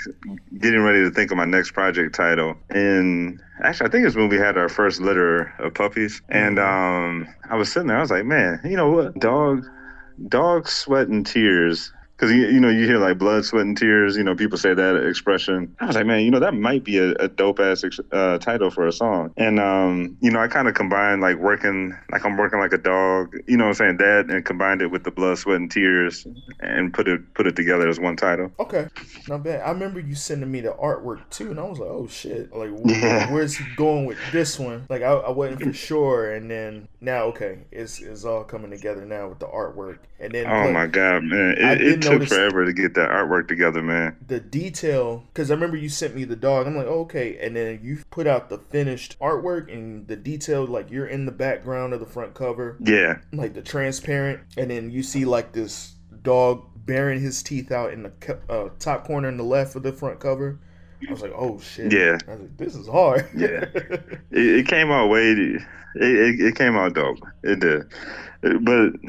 [0.59, 2.55] getting ready to think of my next project title.
[2.69, 6.21] And actually i think it's when we had our first litter of puppies.
[6.29, 7.97] And um i was sitting there.
[7.97, 9.19] I was like man you know what?
[9.19, 9.65] Dog
[10.27, 11.91] dog sweat and tears
[12.21, 14.73] because you, you know you hear like blood sweat and tears you know people say
[14.75, 17.83] that expression i was like man you know that might be a, a dope ass
[17.83, 21.37] ex- uh, title for a song and um you know i kind of combined like
[21.37, 24.83] working like i'm working like a dog you know what i'm saying that and combined
[24.83, 26.27] it with the blood sweat and tears
[26.59, 28.87] and put it put it together as one title Okay,
[29.27, 29.61] not bad.
[29.61, 32.55] I remember you sending me the artwork too, and I was like, "Oh shit!
[32.55, 32.69] Like,
[33.31, 37.23] where's he going with this one?" Like, I, I wasn't for sure, and then now,
[37.23, 41.23] okay, it's it's all coming together now with the artwork, and then oh my god
[41.23, 44.17] man I it, didn't it noticed forever to get that artwork together, man.
[44.27, 46.67] the detail because I remember you sent me the dog.
[46.67, 50.91] I'm like, okay, and then you put out the finished artwork and the detail, like
[50.91, 55.03] you're in the background of the front cover, Yeah, like the transparent, and then you
[55.03, 59.43] see like this dog baring his teeth out in the uh, top corner in the
[59.43, 60.59] left of the front cover.
[61.07, 61.91] I was like, oh shit.
[61.91, 62.17] Yeah.
[62.27, 63.27] I was like, this is hard.
[63.35, 63.65] Yeah.
[63.73, 65.31] it, it came out way.
[65.31, 65.61] It,
[65.95, 67.17] it, it came out dope.
[67.43, 67.91] It did.
[68.41, 68.51] But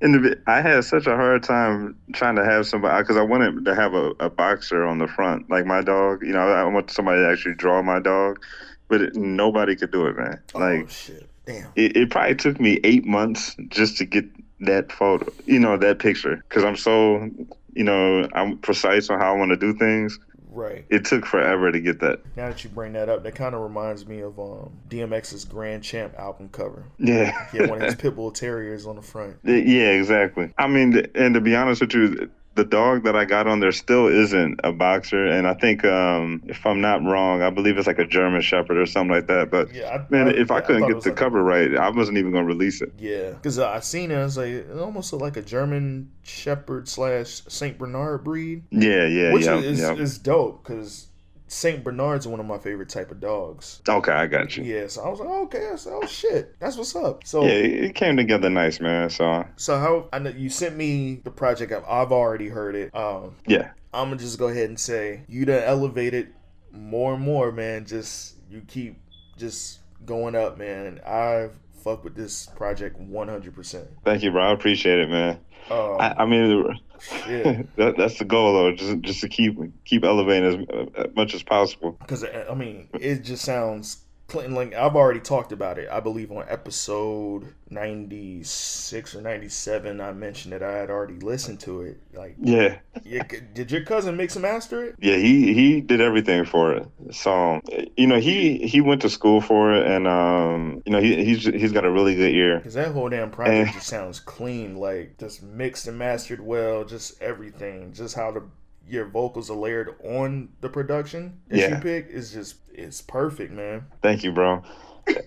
[0.00, 3.64] in the, I had such a hard time trying to have somebody because I wanted
[3.64, 6.22] to have a, a boxer on the front, like my dog.
[6.22, 8.42] You know, I want somebody to actually draw my dog,
[8.88, 10.40] but it, nobody could do it, man.
[10.54, 11.28] oh Like shit.
[11.46, 11.70] Damn.
[11.76, 14.24] it, it probably took me eight months just to get
[14.60, 17.28] that photo, you know, that picture, because I'm so,
[17.74, 20.18] you know, I'm precise on how I want to do things.
[20.54, 20.84] Right.
[20.88, 22.20] It took forever to get that.
[22.36, 25.82] Now that you bring that up, that kind of reminds me of um, DMX's Grand
[25.82, 26.84] Champ album cover.
[26.98, 27.48] Yeah.
[27.50, 29.36] He had one of his pit bull terriers on the front.
[29.64, 30.52] Yeah, exactly.
[30.58, 33.72] I mean, and to be honest with you, the dog that I got on there
[33.72, 37.86] still isn't a boxer, and I think, um, if I'm not wrong, I believe it's
[37.86, 39.50] like a German Shepherd or something like that.
[39.50, 42.18] But Yeah, I, man, if I couldn't it get the like- cover right, I wasn't
[42.18, 42.92] even gonna release it.
[42.98, 44.16] Yeah, because I seen it.
[44.16, 49.06] I was like, it almost looked like a German Shepherd slash Saint Bernard breed, Yeah,
[49.06, 49.94] yeah, which yeah, is, yeah.
[49.94, 51.08] is dope because
[51.54, 53.80] Saint Bernard's one of my favorite type of dogs.
[53.88, 54.64] Okay, I got you.
[54.64, 57.24] Yeah, so I was like, okay, I said, oh shit, that's what's up.
[57.24, 59.08] So, Yeah, it came together nice, man.
[59.08, 61.70] So so how I know you sent me the project.
[61.70, 62.94] I've, I've already heard it.
[62.94, 66.34] Um, yeah, I'm gonna just go ahead and say you done elevated
[66.72, 67.86] more and more, man.
[67.86, 68.98] Just you keep
[69.38, 70.86] just going up, man.
[70.86, 71.50] And I
[71.84, 73.54] fuck with this project 100.
[73.54, 74.42] percent thank you, bro.
[74.42, 75.38] I appreciate it, man.
[75.70, 77.76] Um, I, I mean, shit.
[77.76, 78.74] that, that's the goal, though.
[78.74, 81.92] Just just to keep keep elevating as, as much as possible.
[82.00, 84.03] because I mean, it just sounds
[84.34, 84.54] Clinton.
[84.54, 85.88] Like I've already talked about it.
[85.90, 91.14] I believe on episode ninety six or ninety seven, I mentioned that I had already
[91.20, 92.00] listened to it.
[92.12, 93.22] Like, Yeah, your,
[93.54, 94.96] did your cousin mix and master it?
[95.00, 95.16] yeah.
[95.16, 96.86] He he did everything for it.
[97.12, 97.60] So
[97.96, 101.44] you know, he he went to school for it, and um, you know, he he's
[101.44, 102.58] he's got a really good ear.
[102.58, 103.72] Because that whole damn project Eh.
[103.72, 104.76] just sounds clean.
[104.76, 106.84] Like just mixed and mastered well.
[106.84, 107.92] Just everything.
[107.92, 108.42] Just how the
[108.88, 111.76] your vocals are layered on the production that Yeah.
[111.76, 113.86] you pick is just it's perfect, man.
[114.02, 114.62] Thank you, bro.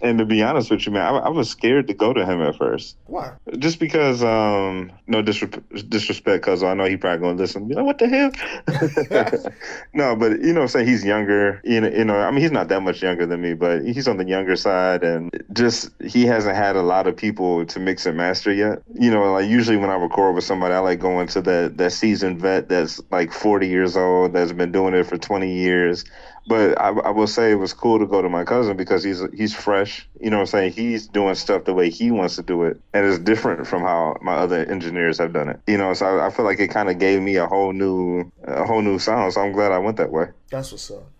[0.01, 2.41] And to be honest with you, man, I, I was scared to go to him
[2.41, 2.97] at first.
[3.05, 3.33] Why?
[3.57, 7.67] Just because, um, no disre- disrespect, cause I know he probably gonna listen.
[7.67, 8.31] Be like, what the hell?
[9.93, 11.61] no, but you know, what I'm saying he's younger.
[11.63, 14.07] You know, you know, I mean, he's not that much younger than me, but he's
[14.07, 18.05] on the younger side, and just he hasn't had a lot of people to mix
[18.05, 18.81] and master yet.
[18.93, 21.91] You know, like usually when I record with somebody, I like going to that that
[21.91, 26.05] seasoned vet that's like 40 years old, that's been doing it for 20 years.
[26.47, 29.21] But I, I will say it was cool to go to my cousin because he's
[29.33, 30.07] he's fresh.
[30.19, 30.71] You know what I'm saying?
[30.73, 32.79] He's doing stuff the way he wants to do it.
[32.93, 35.59] And it's different from how my other engineers have done it.
[35.67, 38.31] You know, so I, I feel like it kind of gave me a whole new
[38.43, 39.33] a whole new sound.
[39.33, 40.27] So I'm glad I went that way.
[40.49, 41.11] That's what's up.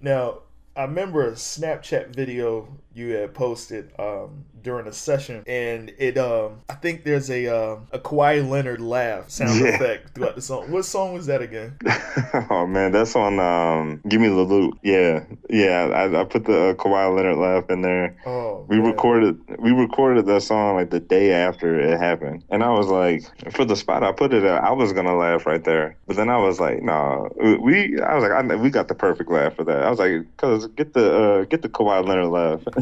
[0.00, 0.40] Now,
[0.76, 6.58] I remember a Snapchat video you had posted um, during a session, and it um,
[6.68, 9.68] I think there's a um, a Kawhi Leonard laugh sound Yeah.
[9.76, 10.70] effect throughout the song.
[10.70, 11.76] What song was that again?
[12.50, 14.74] oh man, that's on um Give Me the Loot.
[14.82, 15.24] Yeah.
[15.48, 18.16] Yeah, I, I put the uh, Kawhi Leonard laugh in there.
[18.26, 18.86] Oh, We man.
[18.86, 23.22] recorded we recorded that song like the day after it happened, and I was like,
[23.52, 26.28] for the spot I put it at, I was gonna laugh right there, but then
[26.28, 28.00] I was like, nah, we.
[28.00, 29.82] I was like, I, we got the perfect laugh for that.
[29.82, 32.60] I was like, cause get the uh, get the Kawhi Leonard laugh,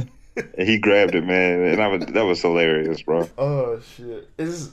[0.59, 3.29] he grabbed it, man, and I was that was hilarious, bro.
[3.39, 4.29] Oh shit!
[4.39, 4.71] It's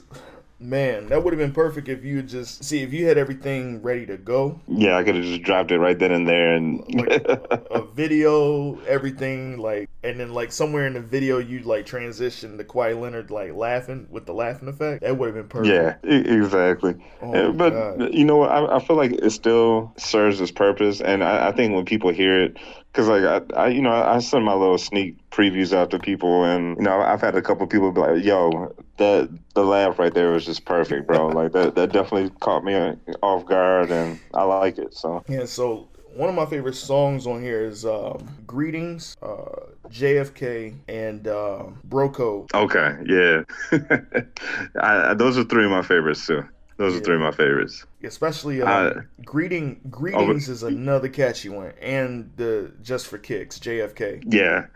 [0.58, 4.06] man, that would have been perfect if you just see if you had everything ready
[4.06, 7.24] to go, Yeah, I could have just dropped it right then and there, and like
[7.70, 12.64] a video, everything like, and then like somewhere in the video you like transition to
[12.64, 15.02] Kawhi Leonard like laughing with the laughing effect.
[15.02, 16.04] That would have been perfect.
[16.04, 16.94] Yeah, exactly.
[17.20, 18.14] Oh, but God.
[18.14, 18.50] you know what?
[18.50, 22.10] I, I feel like it still serves its purpose, and I, I think when people
[22.12, 22.56] hear it,
[22.92, 26.44] because like I, I, you know, I send my little sneak previews out to people,
[26.44, 30.12] and you know, I've had a couple people be like, "Yo, that the laugh right
[30.12, 31.28] there was just perfect, bro.
[31.40, 32.74] like that, that definitely caught me
[33.22, 37.42] off guard, and I like it." So Yeah, so one of my favorite songs on
[37.42, 42.50] here is um, "Greetings," uh, JFK, and uh, Bro Code.
[42.54, 43.42] okay, yeah,
[44.80, 46.44] I, I, those are three of my favorites too.
[46.78, 47.86] Those are three of my favorites.
[48.02, 54.22] Especially uh, Uh, greeting greetings is another catchy one, and the just for kicks JFK.
[54.26, 54.66] Yeah,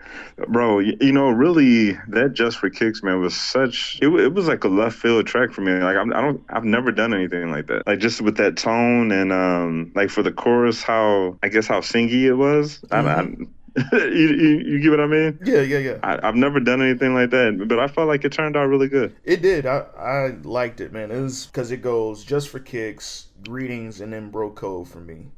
[0.48, 0.78] bro.
[0.78, 3.98] You know, really, that just for kicks, man, was such.
[4.00, 5.72] It, it was like a left field track for me.
[5.72, 7.86] Like I'm, I don't, I've never done anything like that.
[7.86, 11.80] Like just with that tone and um, like for the chorus, how I guess how
[11.80, 12.80] singy it was.
[12.90, 13.28] I, I,
[13.92, 15.38] you, you, you get what I mean?
[15.42, 15.98] Yeah, yeah, yeah.
[16.02, 18.88] I, I've never done anything like that, but I felt like it turned out really
[18.88, 19.16] good.
[19.24, 19.64] It did.
[19.66, 21.10] I I liked it, man.
[21.10, 25.28] It was because it goes just for kicks, greetings, and then bro code for me.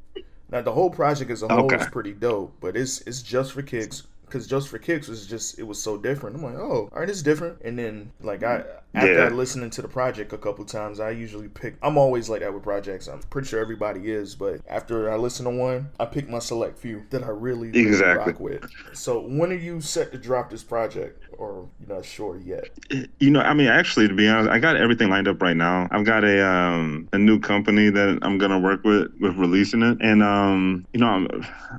[0.51, 1.77] Now the whole project as a whole Okay.
[1.77, 4.05] is pretty dope, but it's it's just for kicks.
[4.33, 6.37] Cause just for kicks was just it was so different.
[6.37, 7.61] I'm like, oh, all right, it's different.
[7.63, 8.65] And then like I
[8.95, 9.25] after Yeah.
[9.25, 11.77] I listening to the project a couple times, I usually pick.
[11.83, 13.09] I'm always like that with projects.
[13.09, 16.79] I'm pretty sure everybody is, but after I listen to one, I pick my select
[16.79, 18.33] few that I really, really Exactly.
[18.33, 18.71] rock with.
[18.95, 22.69] So when are you set to drop this project, or you're not sure yet?
[23.19, 25.89] You know, I mean, actually, to be honest, I got everything lined up right now.
[25.91, 29.99] I've got a um a new company that I'm gonna work with with releasing it,
[30.01, 31.29] and um, you know, I'm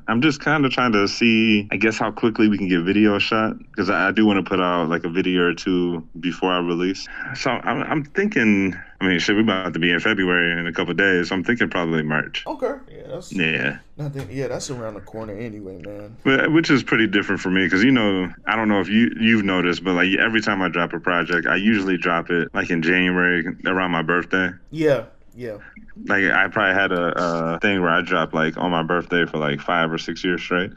[0.07, 3.18] I'm just kind of trying to see, I guess, how quickly we can get video
[3.20, 6.51] shot because I, I do want to put out like a video or two before
[6.51, 7.07] I release.
[7.36, 10.74] So I'm I'm thinking, I mean, shit, we about to be in February in a
[10.74, 12.43] couple of days, so I'm thinking probably March.
[12.45, 13.80] Okay, yeah, that's Yeah.
[13.98, 14.28] Nothing.
[14.32, 16.18] Yeah, that's around the corner anyway, man.
[16.24, 19.12] But which is pretty different for me because you know I don't know if you
[19.20, 22.70] you've noticed, but like every time I drop a project, I usually drop it like
[22.70, 24.50] in January around my birthday.
[24.72, 25.58] Yeah, yeah.
[26.06, 27.14] Like I probably had a,
[27.56, 30.41] a thing where I dropped like on my birthday for like five or six years
[30.41, 30.72] straight.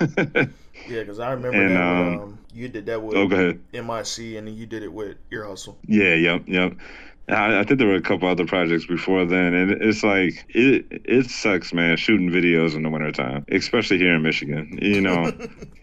[0.86, 3.26] Yeah, because I remember And, that when, um, um, you did that with oh.
[3.72, 5.78] MIC, and then you did it with Ear Hustle.
[5.86, 6.72] Yeah, yep, yep.
[7.28, 10.86] I, I think there were a couple other projects before then, and it's like it
[11.04, 14.78] it sucks, man, shooting videos in the wintertime, especially here in Michigan.
[14.80, 15.32] You know,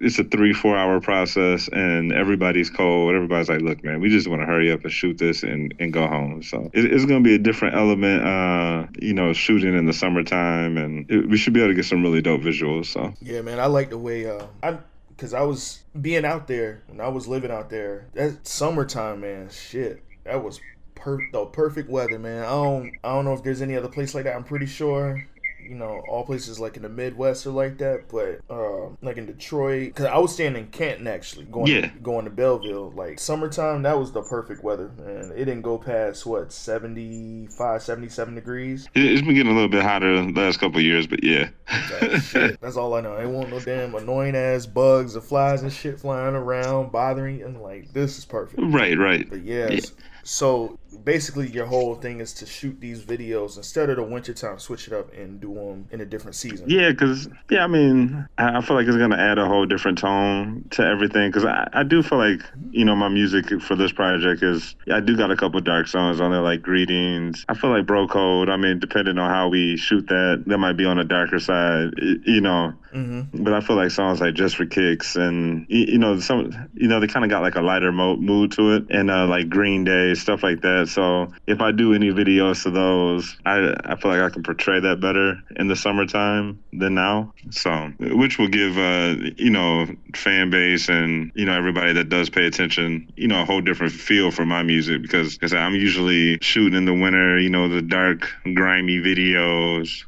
[0.00, 3.14] it's a three four hour process, and everybody's cold.
[3.14, 5.92] Everybody's like, "Look, man, we just want to hurry up and shoot this and, and
[5.92, 9.76] go home." So it, it's going to be a different element, uh, you know, shooting
[9.76, 12.86] in the summertime, and it, we should be able to get some really dope visuals.
[12.86, 16.82] So Yeah, man, I like the way uh, I, because I was being out there
[16.86, 18.06] when I was living out there.
[18.14, 20.60] That summertime, man, shit, that was
[20.94, 22.42] per the perfect weather, man.
[22.44, 24.36] I don't, I don't know if there's any other place like that.
[24.36, 25.26] I'm pretty sure.
[25.64, 29.26] You know, all places like in the Midwest are like that, but uh, like in
[29.26, 31.88] Detroit, because I was staying in Canton actually, going Yeah.
[32.02, 32.90] going to Belleville.
[32.96, 38.34] Like summertime, that was the perfect weather, and it didn't go past what 75, 77
[38.34, 38.88] degrees.
[38.94, 41.48] it, it's been getting a little bit hotter the last couple of years, but yeah.
[41.68, 42.58] That.
[42.60, 43.14] That's all I know.
[43.14, 47.46] I want no damn annoying ass bugs or flies and shit flying around bothering you.
[47.46, 48.60] I'm like, this is perfect.
[48.60, 49.30] right, right.
[49.30, 49.92] But yes.
[50.24, 54.86] So basically, your whole thing is to shoot these videos instead of the wintertime, switch
[54.86, 56.68] it up and do them in a different season.
[56.68, 60.64] Yeah, because yeah, I mean, I, feel like it's gonna add a whole different tone
[60.70, 61.30] to everything.
[61.30, 65.00] Because I, I do feel like you know my music for this project is I
[65.00, 67.44] do got a couple dark songs on there like Greetings.
[67.48, 68.48] I feel like Bro Code.
[68.48, 71.94] I mean, depending on how we shoot that, that might be on the darker side.
[72.24, 73.42] You know, Mm-hmm.
[73.42, 77.00] but I feel like songs like Just for Kicks and you know some you know
[77.00, 79.84] they kind of got like a lighter mo- mood to it and uh, like Green
[79.84, 80.88] Day stuff like that.
[80.88, 84.78] So if I do any videos to those, I I feel like I can portray
[84.80, 87.32] that better in the summertime than now.
[87.50, 92.28] So which will give uh you know fan base and you know everybody that does
[92.28, 96.36] pay attention you know a whole different feel for my music because because I'm usually
[96.42, 100.04] shooting in the winter you know the dark grimy videos,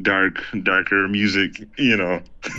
[0.00, 2.03] dark darker music you know.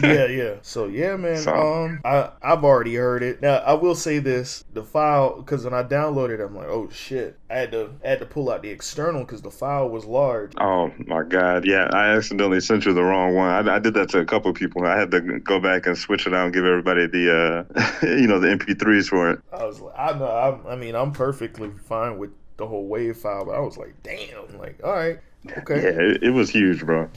[0.01, 0.53] Yeah, yeah.
[0.61, 1.37] So yeah, man.
[1.37, 3.41] So- Um, I I've already heard it.
[3.41, 6.89] Now I will say this: the file, because when I downloaded, it, I'm like, oh
[6.91, 7.37] shit.
[7.49, 10.53] I had to I had to pull out the external because the file was large.
[10.59, 11.65] Oh my God!
[11.65, 13.49] Yeah, I accidentally sent you the wrong one.
[13.69, 14.85] I, I did that to a couple of people.
[14.85, 18.27] I had to go back and switch it out and give everybody the, uh, you
[18.27, 19.39] know, the MP3s for it.
[19.53, 20.25] I was like, I know.
[20.25, 23.93] I, I mean, I'm perfectly fine with the whole WAV file, but I was like,
[24.01, 24.57] damn.
[24.57, 25.19] Like, all right,
[25.57, 25.75] okay.
[25.83, 27.09] Yeah, it, it was huge, bro.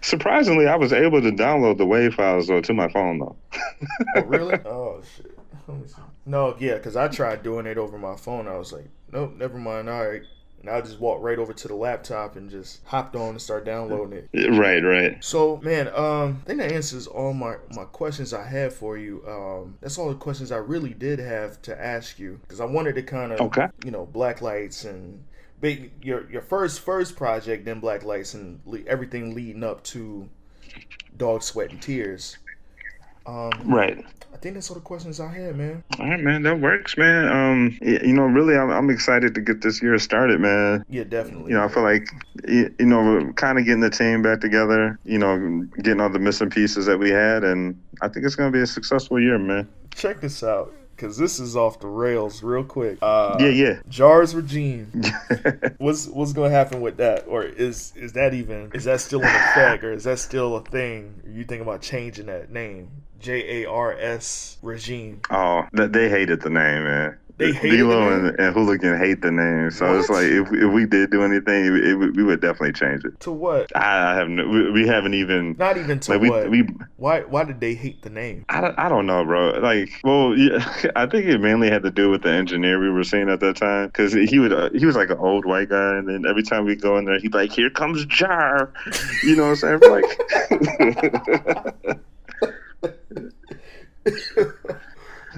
[0.00, 3.36] Surprisingly, I was able to download the WAV files though to my phone though.
[4.16, 4.58] Oh, really?
[4.66, 5.38] Oh shit.
[5.68, 5.94] Let me see.
[6.26, 8.46] No, yeah, because I tried doing it over my phone.
[8.48, 9.88] I was like, nope, never mind.
[9.88, 10.22] All right.
[10.60, 13.66] And I just walked right over to the laptop and just hopped on and started
[13.66, 14.50] downloading it.
[14.58, 15.22] right, right.
[15.22, 19.22] So, man, um, I think that answers all my, my questions I had for you.
[19.28, 22.94] Um, that's all the questions I really did have to ask you because I wanted
[22.96, 23.68] to kind of, Okay.
[23.84, 25.22] you know, black lights and
[25.60, 30.28] big your your first first project, then black lights and le- everything leading up to
[31.16, 32.38] dog sweat and tears.
[33.26, 34.04] Um, Right.
[34.32, 35.82] I think that's all the questions I had, man.
[35.98, 36.42] All right, man.
[36.42, 37.26] That works, man.
[37.26, 40.84] Um, you know, really, I'm, I'm excited to get this year started, man.
[40.90, 41.52] Yeah, definitely.
[41.52, 42.06] You know, I feel like,
[42.46, 46.18] you know, we're kind of getting the team back together, you know, getting all the
[46.18, 47.44] missing pieces that we had.
[47.44, 49.66] And I think it's going to be a successful year, man.
[49.94, 52.98] Check this out, because this is off the rails real quick.
[53.02, 53.78] Uh, yeah, yeah.
[53.88, 54.90] Jars regime.
[55.78, 59.26] What's what's gonna happen with that, or is is that even is that still in
[59.28, 61.20] effect, or is that still a thing?
[61.26, 62.88] Are you think about changing that name,
[63.20, 65.20] J A R S regime?
[65.30, 67.18] oh, they hated the name, man.
[67.38, 68.12] They hated the D'Lo name?
[68.26, 71.66] and, and Hooligan hate the name, so it's like if if we did do anything,
[71.66, 73.20] it, it, we would definitely change it.
[73.20, 73.70] To what?
[73.76, 76.48] I have no, we, we haven't even Not even to like we what?
[76.50, 76.66] we
[76.96, 77.20] why?
[77.22, 78.46] Why did they hate the name?
[78.48, 79.50] I don't, I don't know, bro.
[79.58, 83.04] Like, well, yeah, I think it mainly had to do with the engineer we were
[83.04, 85.96] seeing at that time, because he would uh, he was like an old white guy,
[85.96, 88.72] and then every time we go in there, he'd be like, "Here comes Jar,"
[89.22, 89.90] you know what I'm saying?
[89.90, 90.06] Like,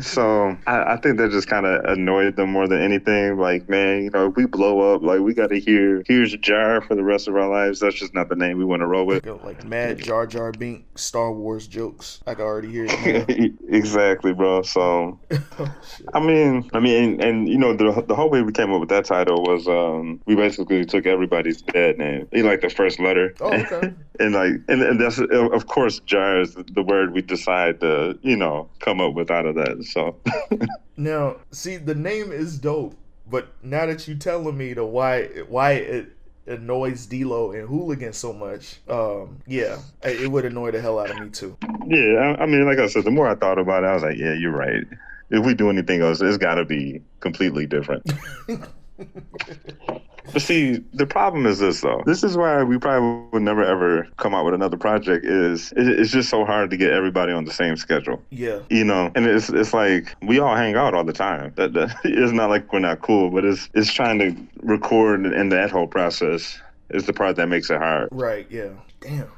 [0.01, 3.39] so I, I think that just kind of annoyed them more than anything.
[3.39, 6.81] Like, man, you know, if we blow up, like we got to hear here's Jar
[6.81, 7.81] for the rest of our lives.
[7.81, 9.23] That's just not the name we want to roll with.
[9.23, 12.21] Go, Like Mad Jar Jar Bink Star Wars jokes.
[12.27, 13.55] I can already hear it.
[13.69, 14.63] exactly, bro.
[14.63, 15.19] So.
[15.59, 15.75] oh.
[16.15, 18.81] I mean, I mean, and, and you know, the the whole way we came up
[18.81, 22.71] with that title was um, we basically took everybody's bad name, you know, like the
[22.71, 23.35] first letter.
[23.41, 23.95] Oh, okay.
[24.19, 28.37] and like, and, and that's of course, jar is the word we decide to, you
[28.37, 29.85] know, come up with out of that.
[29.85, 30.17] So,
[30.97, 32.97] Now, see, the name is dope,
[33.31, 36.09] but now that you're telling me the why why it
[36.47, 41.11] annoys D'Lo and Hooligan so much, um, yeah, it it would annoy the hell out
[41.11, 41.57] of me too.
[41.87, 44.03] yeah, I, I mean, like I said, the more I thought about it, I was
[44.03, 44.85] like, yeah, you're right.
[45.31, 48.11] If we do anything else, it's got to be completely different.
[50.33, 52.03] But see, the problem is this though.
[52.05, 55.25] This is why we probably would never ever come out with another project.
[55.25, 58.23] Is it's just so hard to get everybody on the same schedule.
[58.31, 61.53] Yeah, You know, and it's it's like we all hang out all the time.
[61.57, 65.53] That, that it's not like we're not cool, but it's it's trying to record and
[65.53, 68.09] that whole process is the part that makes it hard.
[68.13, 68.47] right.
[68.51, 68.71] Yeah.
[69.01, 69.29] Damn.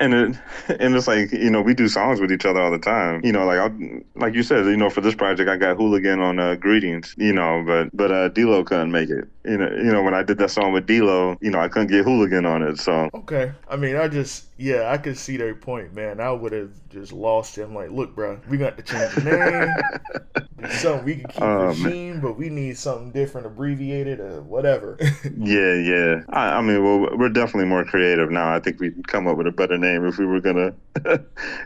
[0.00, 0.36] And it
[0.80, 3.20] and it's like you know we do songs with each other all the time.
[3.24, 6.20] You know, like I like you said, you know, for this project I got Hooligan
[6.20, 7.14] on uh, Greetings.
[7.16, 9.28] You know, but but uh, D'Lo couldn't make it.
[9.48, 11.88] You know, you know when I did that song with D'Lo, you know I couldn't
[11.88, 12.78] get Hooligan on it.
[12.78, 13.52] So Okay.
[13.68, 16.20] I mean, I just yeah, I could see their point, man.
[16.20, 17.74] I would have just lost him.
[17.74, 20.70] Like, look, bro, we got to change the name.
[20.70, 21.84] Something we can keep Oh, man.
[21.84, 24.96] regime, but we need something different, abbreviated, or whatever.
[25.38, 26.22] yeah, yeah.
[26.30, 28.52] I, I mean, well, we're definitely more creative now.
[28.52, 30.74] I think we can come up with a better name if we were gonna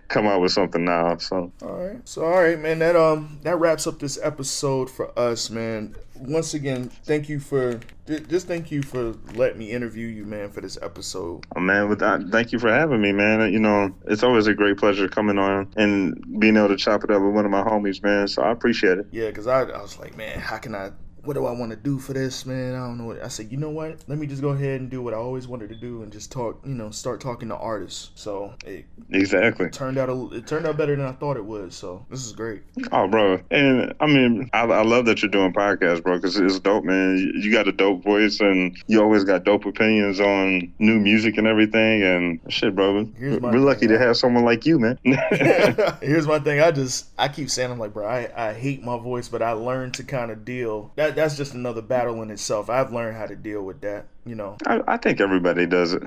[0.08, 1.16] come out with something now.
[1.16, 2.06] So All right.
[2.06, 2.80] So all right, man.
[2.80, 5.94] That um that wraps up this episode for us, man.
[6.22, 7.80] Once again, thank you for
[8.28, 11.44] just thank you for letting me interview you, man, for this episode.
[11.56, 13.52] Oh, man, with that, thank you for having me, man.
[13.52, 17.10] You know, it's always a great pleasure coming on and being able to chop it
[17.10, 18.28] up with one of my homies, man.
[18.28, 19.06] So I appreciate it.
[19.10, 20.90] Yeah, cause I I was like, man, how can I?
[21.24, 22.74] What do I want to do for this, man?
[22.74, 23.04] I don't know.
[23.04, 23.98] What, I said, you know what?
[24.08, 26.32] Let me just go ahead and do what I always wanted to do, and just
[26.32, 26.60] talk.
[26.64, 28.10] You know, start talking to artists.
[28.14, 29.68] So it Exactly.
[29.70, 31.72] turned out a, it turned out better than I thought it would.
[31.72, 32.62] So this is great.
[32.90, 33.40] Oh, bro.
[33.50, 37.16] And I mean, I, I love that you're doing podcasts, bro, because it's dope, man.
[37.18, 41.38] You, you got a dope voice and you always got dope opinions on new music
[41.38, 42.02] and everything.
[42.02, 43.04] And shit, bro.
[43.18, 44.98] Here's my We're lucky thing, to have someone like you, man.
[46.02, 46.60] Here's my thing.
[46.60, 49.52] I just I keep saying I'm like, bro, I, I hate my voice, but I
[49.52, 50.92] learned to kind of deal.
[50.96, 52.68] That that's just another battle in itself.
[52.68, 54.06] I've learned how to deal with that.
[54.24, 54.56] You know.
[54.66, 56.02] I, I think everybody does it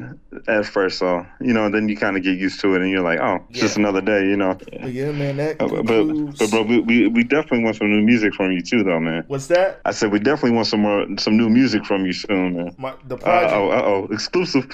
[0.47, 3.01] at first, so you know, then you kind of get used to it, and you're
[3.01, 4.57] like, oh, it's just another day, you know.
[4.71, 8.01] But yeah, man, that Uh, But but bro, we, we we definitely want some new
[8.01, 9.25] music from you too, though, man.
[9.27, 9.81] What's that?
[9.83, 12.75] I said we definitely want some more some new music from you soon, man.
[12.77, 13.53] My the project.
[13.53, 14.65] oh, uh oh, exclusive.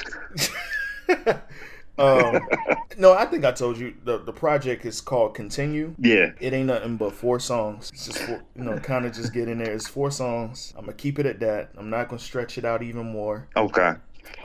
[1.98, 2.40] um,
[2.98, 5.96] no, I think I told you the the project is called Continue.
[5.98, 7.90] Yeah, It ain't nothing but four songs.
[7.94, 9.74] It's just four, you know, kind of just get in there.
[9.74, 10.74] It's four songs.
[10.78, 11.70] I'm gonna keep it at that.
[11.78, 13.48] I'm not gonna stretch it out even more.
[13.56, 13.94] okay.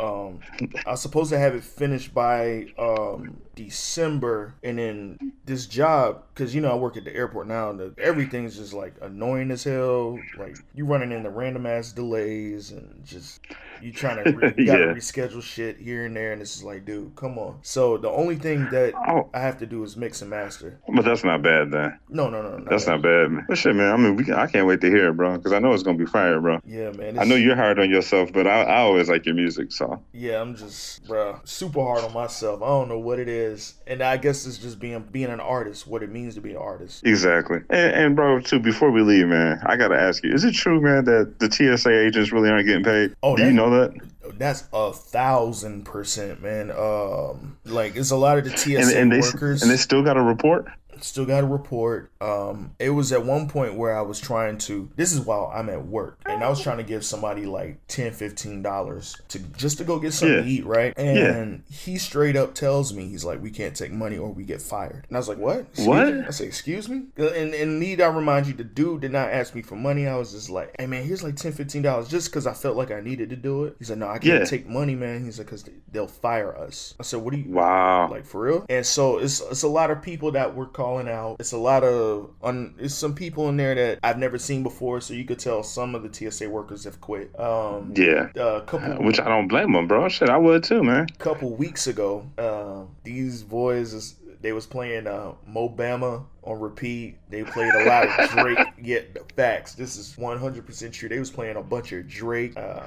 [0.01, 0.41] Um,
[0.87, 6.55] I was supposed to have it finished by um, December, and then this job, because
[6.55, 9.65] you know I work at the airport now, and the, everything's just like annoying as
[9.65, 10.19] hell.
[10.39, 13.41] Like you running into random ass delays, and just
[13.83, 17.15] you trying to re- gotta reschedule shit here and there, and it's just like, dude,
[17.17, 17.59] come on.
[17.63, 20.79] So the only thing that Oh, I have to do is mix and master.
[20.95, 21.99] but that's not bad then.
[22.09, 22.67] No, no, no, no.
[22.71, 23.45] That's not bad, man.
[23.49, 23.93] But shit, man.
[23.93, 25.83] I mean, we can, I can't wait to hear it, bro, because I know it's
[25.83, 26.61] gonna be fire, bro.
[26.65, 27.19] Yeah, man.
[27.19, 30.41] I know you're hard on yourself, but I, I always like your music, so Yeah,
[30.41, 32.63] I'm just, bro, super hard on myself.
[32.63, 33.46] I don't know what it is,
[33.87, 36.57] and I guess it's just being being an artist, what it means to be an
[36.57, 37.07] artist.
[37.07, 37.59] exactly.
[37.71, 40.81] And, and bro, too, before we leave, man, I gotta ask you: Is it true,
[40.81, 43.15] man, that the TSA agents really aren't getting paid?
[43.23, 43.95] Oh, Do that- you know that?
[44.37, 46.71] That's a thousand percent, man.
[46.71, 50.03] Um, like it's a lot of the TSA And, and they workers and they still
[50.03, 50.67] got a report.
[51.01, 52.11] still got a report.
[52.23, 54.89] Um, it was at one point where I was trying to.
[54.97, 58.63] This is while I'm at work, and I was trying to give somebody like 10
[58.63, 60.95] dollars to just to go get something to eat, right?
[60.97, 64.63] And he straight up tells me he's like, "We can't take money or we get
[64.63, 65.59] fired." And I was like, "What?
[65.61, 66.15] Excuse What?
[66.15, 69.29] me?" I say, "Excuse me." And and need I remind you, the dude did not
[69.29, 70.07] ask me for money.
[70.07, 72.91] I was just like, "Hey man, here's like 10 dollars just because I felt like
[72.91, 74.45] I needed to do it." He's like, "No, I can't Yeah.
[74.45, 78.09] take money, man." He's like, "Cause they'll fire us." I said, "What do you?" Wow.
[78.11, 81.37] like for real and so it's it's a lot of people that we're calling out.
[81.41, 82.75] It's a lot of un.
[82.79, 85.95] It's some people in there that I've never seen before, so you could tell some
[85.95, 87.39] of the TSA workers have quit.
[87.39, 88.29] Um, Yeah.
[88.37, 90.09] a couple Which I don't blame them, bro.
[90.09, 91.07] Shit, I would too, man.
[91.15, 96.61] A couple weeks ago, uh, these boys is, they was playing uh, Mo Bamba on
[96.61, 97.17] repeat.
[97.31, 98.59] They played a lot of Drake.
[98.83, 99.75] Get yeah, facts.
[99.75, 101.09] This is one hundred percent true.
[101.09, 102.83] They was playing a bunch of Drake, uh,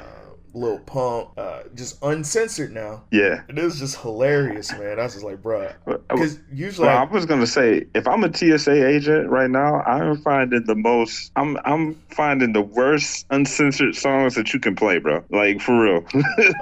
[0.53, 3.03] Lil Pump, uh, just uncensored now.
[3.11, 3.43] Yeah.
[3.47, 4.99] It is just hilarious, man.
[4.99, 5.73] I was just like, bruh.
[5.85, 9.49] Well, Because usually, Well, I I, was gonna say, if I'm a TSA agent right
[9.49, 11.31] now, I'm finding the most.
[11.35, 15.23] I'm I'm finding the worst uncensored songs that you can play, bro.
[15.30, 16.05] Like for real.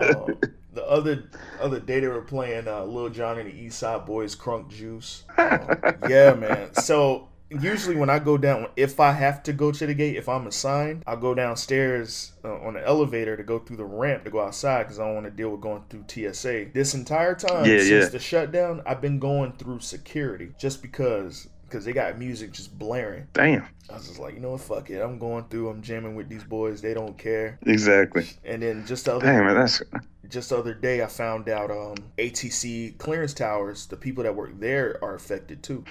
[0.01, 0.34] uh,
[0.73, 1.23] the other
[1.59, 5.23] other day they were playing uh, Lil Jon and the East Side Boys Crunk Juice.
[5.38, 5.68] Um,
[6.09, 6.73] yeah, man.
[6.76, 10.28] So usually when I go down, if I have to go to the gate, if
[10.30, 14.30] I'm assigned, I'll go downstairs uh, on the elevator to go through the ramp to
[14.32, 16.68] go outside because I don't want to deal with going through TSA.
[16.74, 18.06] This entire time Yeah, since yeah.
[18.10, 21.48] the shutdown, I've been going through security just because.
[21.68, 23.28] Because they got music just blaring.
[23.34, 23.68] Damn.
[23.90, 25.02] I was just like, you know what, fuck it.
[25.02, 26.82] I'm going through, I'm jamming with these boys.
[26.82, 27.60] They don't care.
[27.65, 28.26] Exactly.
[28.45, 29.82] And then just the other Damn, man, that's
[30.30, 34.60] just the other day I found out um ATC clearance towers, the people that work
[34.60, 35.84] there are affected too.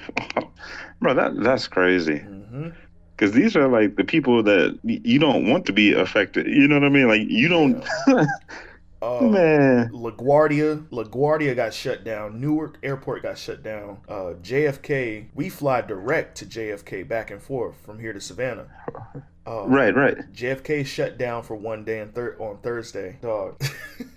[1.01, 1.15] bro.
[1.15, 2.19] That that's crazy.
[2.19, 2.69] hmm
[3.17, 6.47] Because these are like the people that you don't want to be affected.
[6.47, 7.09] You know what I mean?
[7.09, 7.85] Like you don't.
[9.03, 9.91] Uh, man.
[9.91, 12.41] LaGuardia, LaGuardia got shut down.
[12.41, 13.99] Newark Airport got shut down.
[14.09, 18.67] Uh, JFK, we fly direct to JFK back and forth from here to Savannah.
[19.47, 19.95] Uh, Right.
[19.95, 20.17] Right.
[20.33, 23.17] JFK shut down for one day and thir- on Thursday.
[23.23, 23.61] Dog,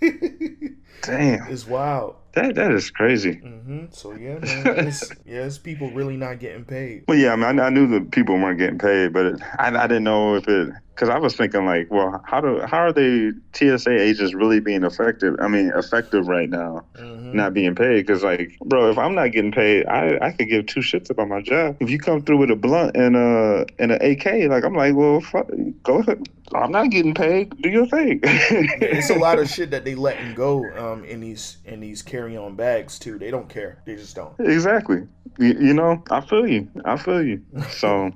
[1.02, 1.46] Damn.
[1.50, 2.16] it's wild.
[2.34, 3.34] That that is crazy.
[3.34, 7.04] hmm So yeah, man, it's, yeah, it's people really not getting paid.
[7.08, 9.68] Well, yeah, I mean, I, I knew the people weren't getting paid, but it, I,
[9.76, 12.92] I didn't know if it because I was thinking like, well, how do how are
[12.92, 15.34] they TSA agents really being effective?
[15.40, 17.34] I mean, effective right now, Mhm.
[17.34, 18.06] not being paid?
[18.06, 21.28] Because like, bro, if I'm not getting paid, I I could give two shits about
[21.28, 21.78] my job.
[21.80, 24.94] If you come through with a blunt and a and an AK, like I'm like,
[24.94, 25.48] well, fuck,
[25.82, 26.22] go ahead.
[26.54, 27.56] I'm not getting paid.
[27.62, 28.20] Do your thing.
[28.22, 32.36] it's a lot of shit that they letting go um, in these in these carry
[32.36, 33.18] on bags too.
[33.18, 33.82] They don't care.
[33.86, 34.34] They just don't.
[34.40, 35.06] Exactly.
[35.38, 36.68] You, you know, I feel you.
[36.84, 37.42] I feel you.
[37.70, 38.10] So,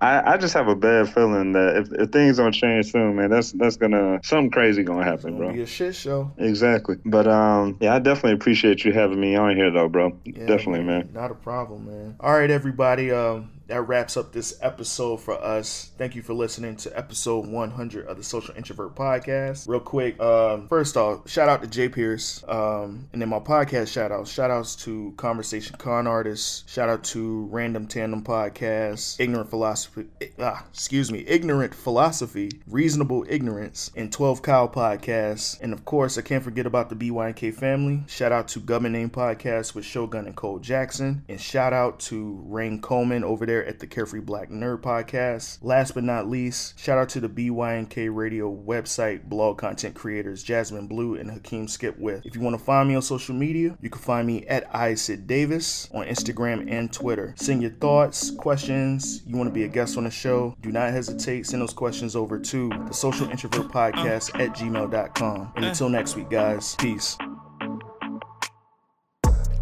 [0.00, 3.30] I, I just have a bad feeling that if, if things don't change soon, man,
[3.30, 5.52] that's that's gonna something crazy gonna happen, gonna bro.
[5.52, 6.30] be a shit show.
[6.36, 6.96] Exactly.
[7.04, 10.18] But um, yeah, I definitely appreciate you having me on here, though, bro.
[10.24, 11.10] Yeah, definitely, man.
[11.12, 12.16] Not a problem, man.
[12.20, 13.10] All right, everybody.
[13.10, 15.90] Um, that wraps up this episode for us.
[15.98, 19.68] Thank you for listening to episode 100 of the Social Introvert Podcast.
[19.68, 21.88] Real quick, um, first off, shout out to J.
[21.88, 22.44] Pierce.
[22.46, 24.30] Um, and then my podcast shout outs.
[24.30, 26.64] Shout outs to Conversation Con Artists.
[26.70, 30.06] Shout out to Random Tandem Podcast, Ignorant Philosophy,
[30.38, 35.60] ah, excuse me, Ignorant Philosophy, Reasonable Ignorance, and 12 Cow Podcast.
[35.60, 38.04] And of course, I can't forget about the BYNK family.
[38.06, 41.24] Shout out to Government Name Podcast with Shogun and Cole Jackson.
[41.28, 45.58] And shout out to Rain Coleman over there at the Carefree Black Nerd Podcast.
[45.62, 50.86] Last but not least, shout out to the BYNK Radio website blog content creators Jasmine
[50.86, 52.24] Blue and Hakeem Skip with.
[52.26, 55.26] If you want to find me on social media, you can find me at iSid
[55.26, 57.34] Davis on Instagram and Twitter.
[57.36, 60.92] Send your thoughts, questions, you want to be a guest on the show, do not
[60.92, 61.46] hesitate.
[61.46, 65.52] Send those questions over to the social introvert podcast at gmail.com.
[65.56, 65.68] And eh.
[65.68, 67.16] until next week, guys, peace.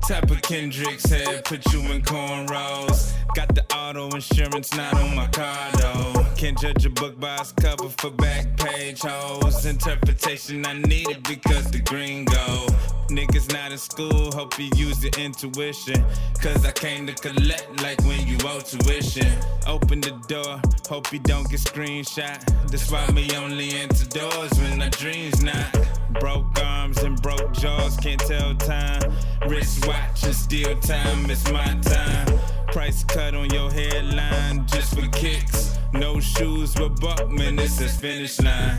[0.08, 3.14] Type of Kendrick's head, put you in cornrows.
[3.34, 6.26] Got the auto insurance, not on my car though.
[6.36, 9.64] Can't judge a book by its cover for back page hoes.
[9.64, 12.66] Interpretation I need it because the gringo.
[13.08, 16.04] Niggas not in school, hope you use your intuition.
[16.42, 19.32] Cause I came to collect like when you owe tuition.
[19.66, 22.44] Open the door, hope you don't get screenshot.
[22.70, 25.74] That's why me only enter doors when I dreams not.
[26.20, 29.12] Broke arms and broke jaws, can't tell time.
[29.46, 32.38] Wrist watch and steal time, it's my time.
[32.68, 35.78] Price cut on your headline just for kicks.
[35.92, 38.78] No shoes but Buckman, this is finish line.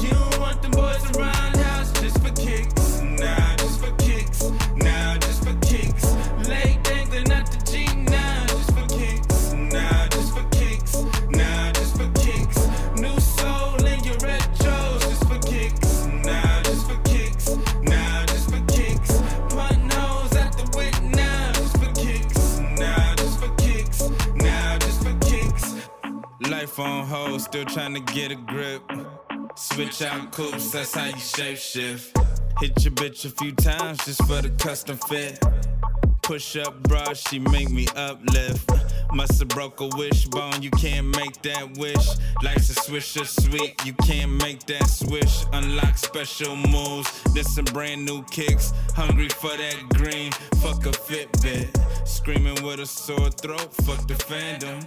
[0.00, 2.83] You don't want the boys around house just for kicks.
[26.50, 28.82] Life on hold, still trying to get a grip.
[29.56, 32.16] Switch out coops, that's how you shape shift.
[32.60, 35.42] Hit your bitch a few times just for the custom fit.
[36.22, 38.70] Push up bra, she make me uplift.
[39.12, 42.06] Must have broke a wishbone, you can't make that wish.
[42.42, 45.44] Life's a swisher sweet, you can't make that swish.
[45.52, 48.72] Unlock special moves, then some brand new kicks.
[48.94, 50.32] Hungry for that green,
[50.62, 51.68] fuck a Fitbit.
[52.06, 54.82] Screaming with a sore throat, fuck the fandom.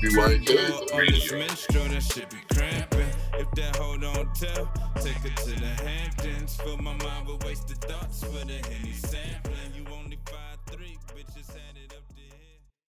[0.00, 3.10] Be like Go on this minstrel, that shit be cramping.
[3.34, 6.56] If that hoe don't tell, take her to the Hamptons.
[6.56, 9.74] Fill my mind with wasted thoughts for the Henny sampling.
[9.74, 10.18] You only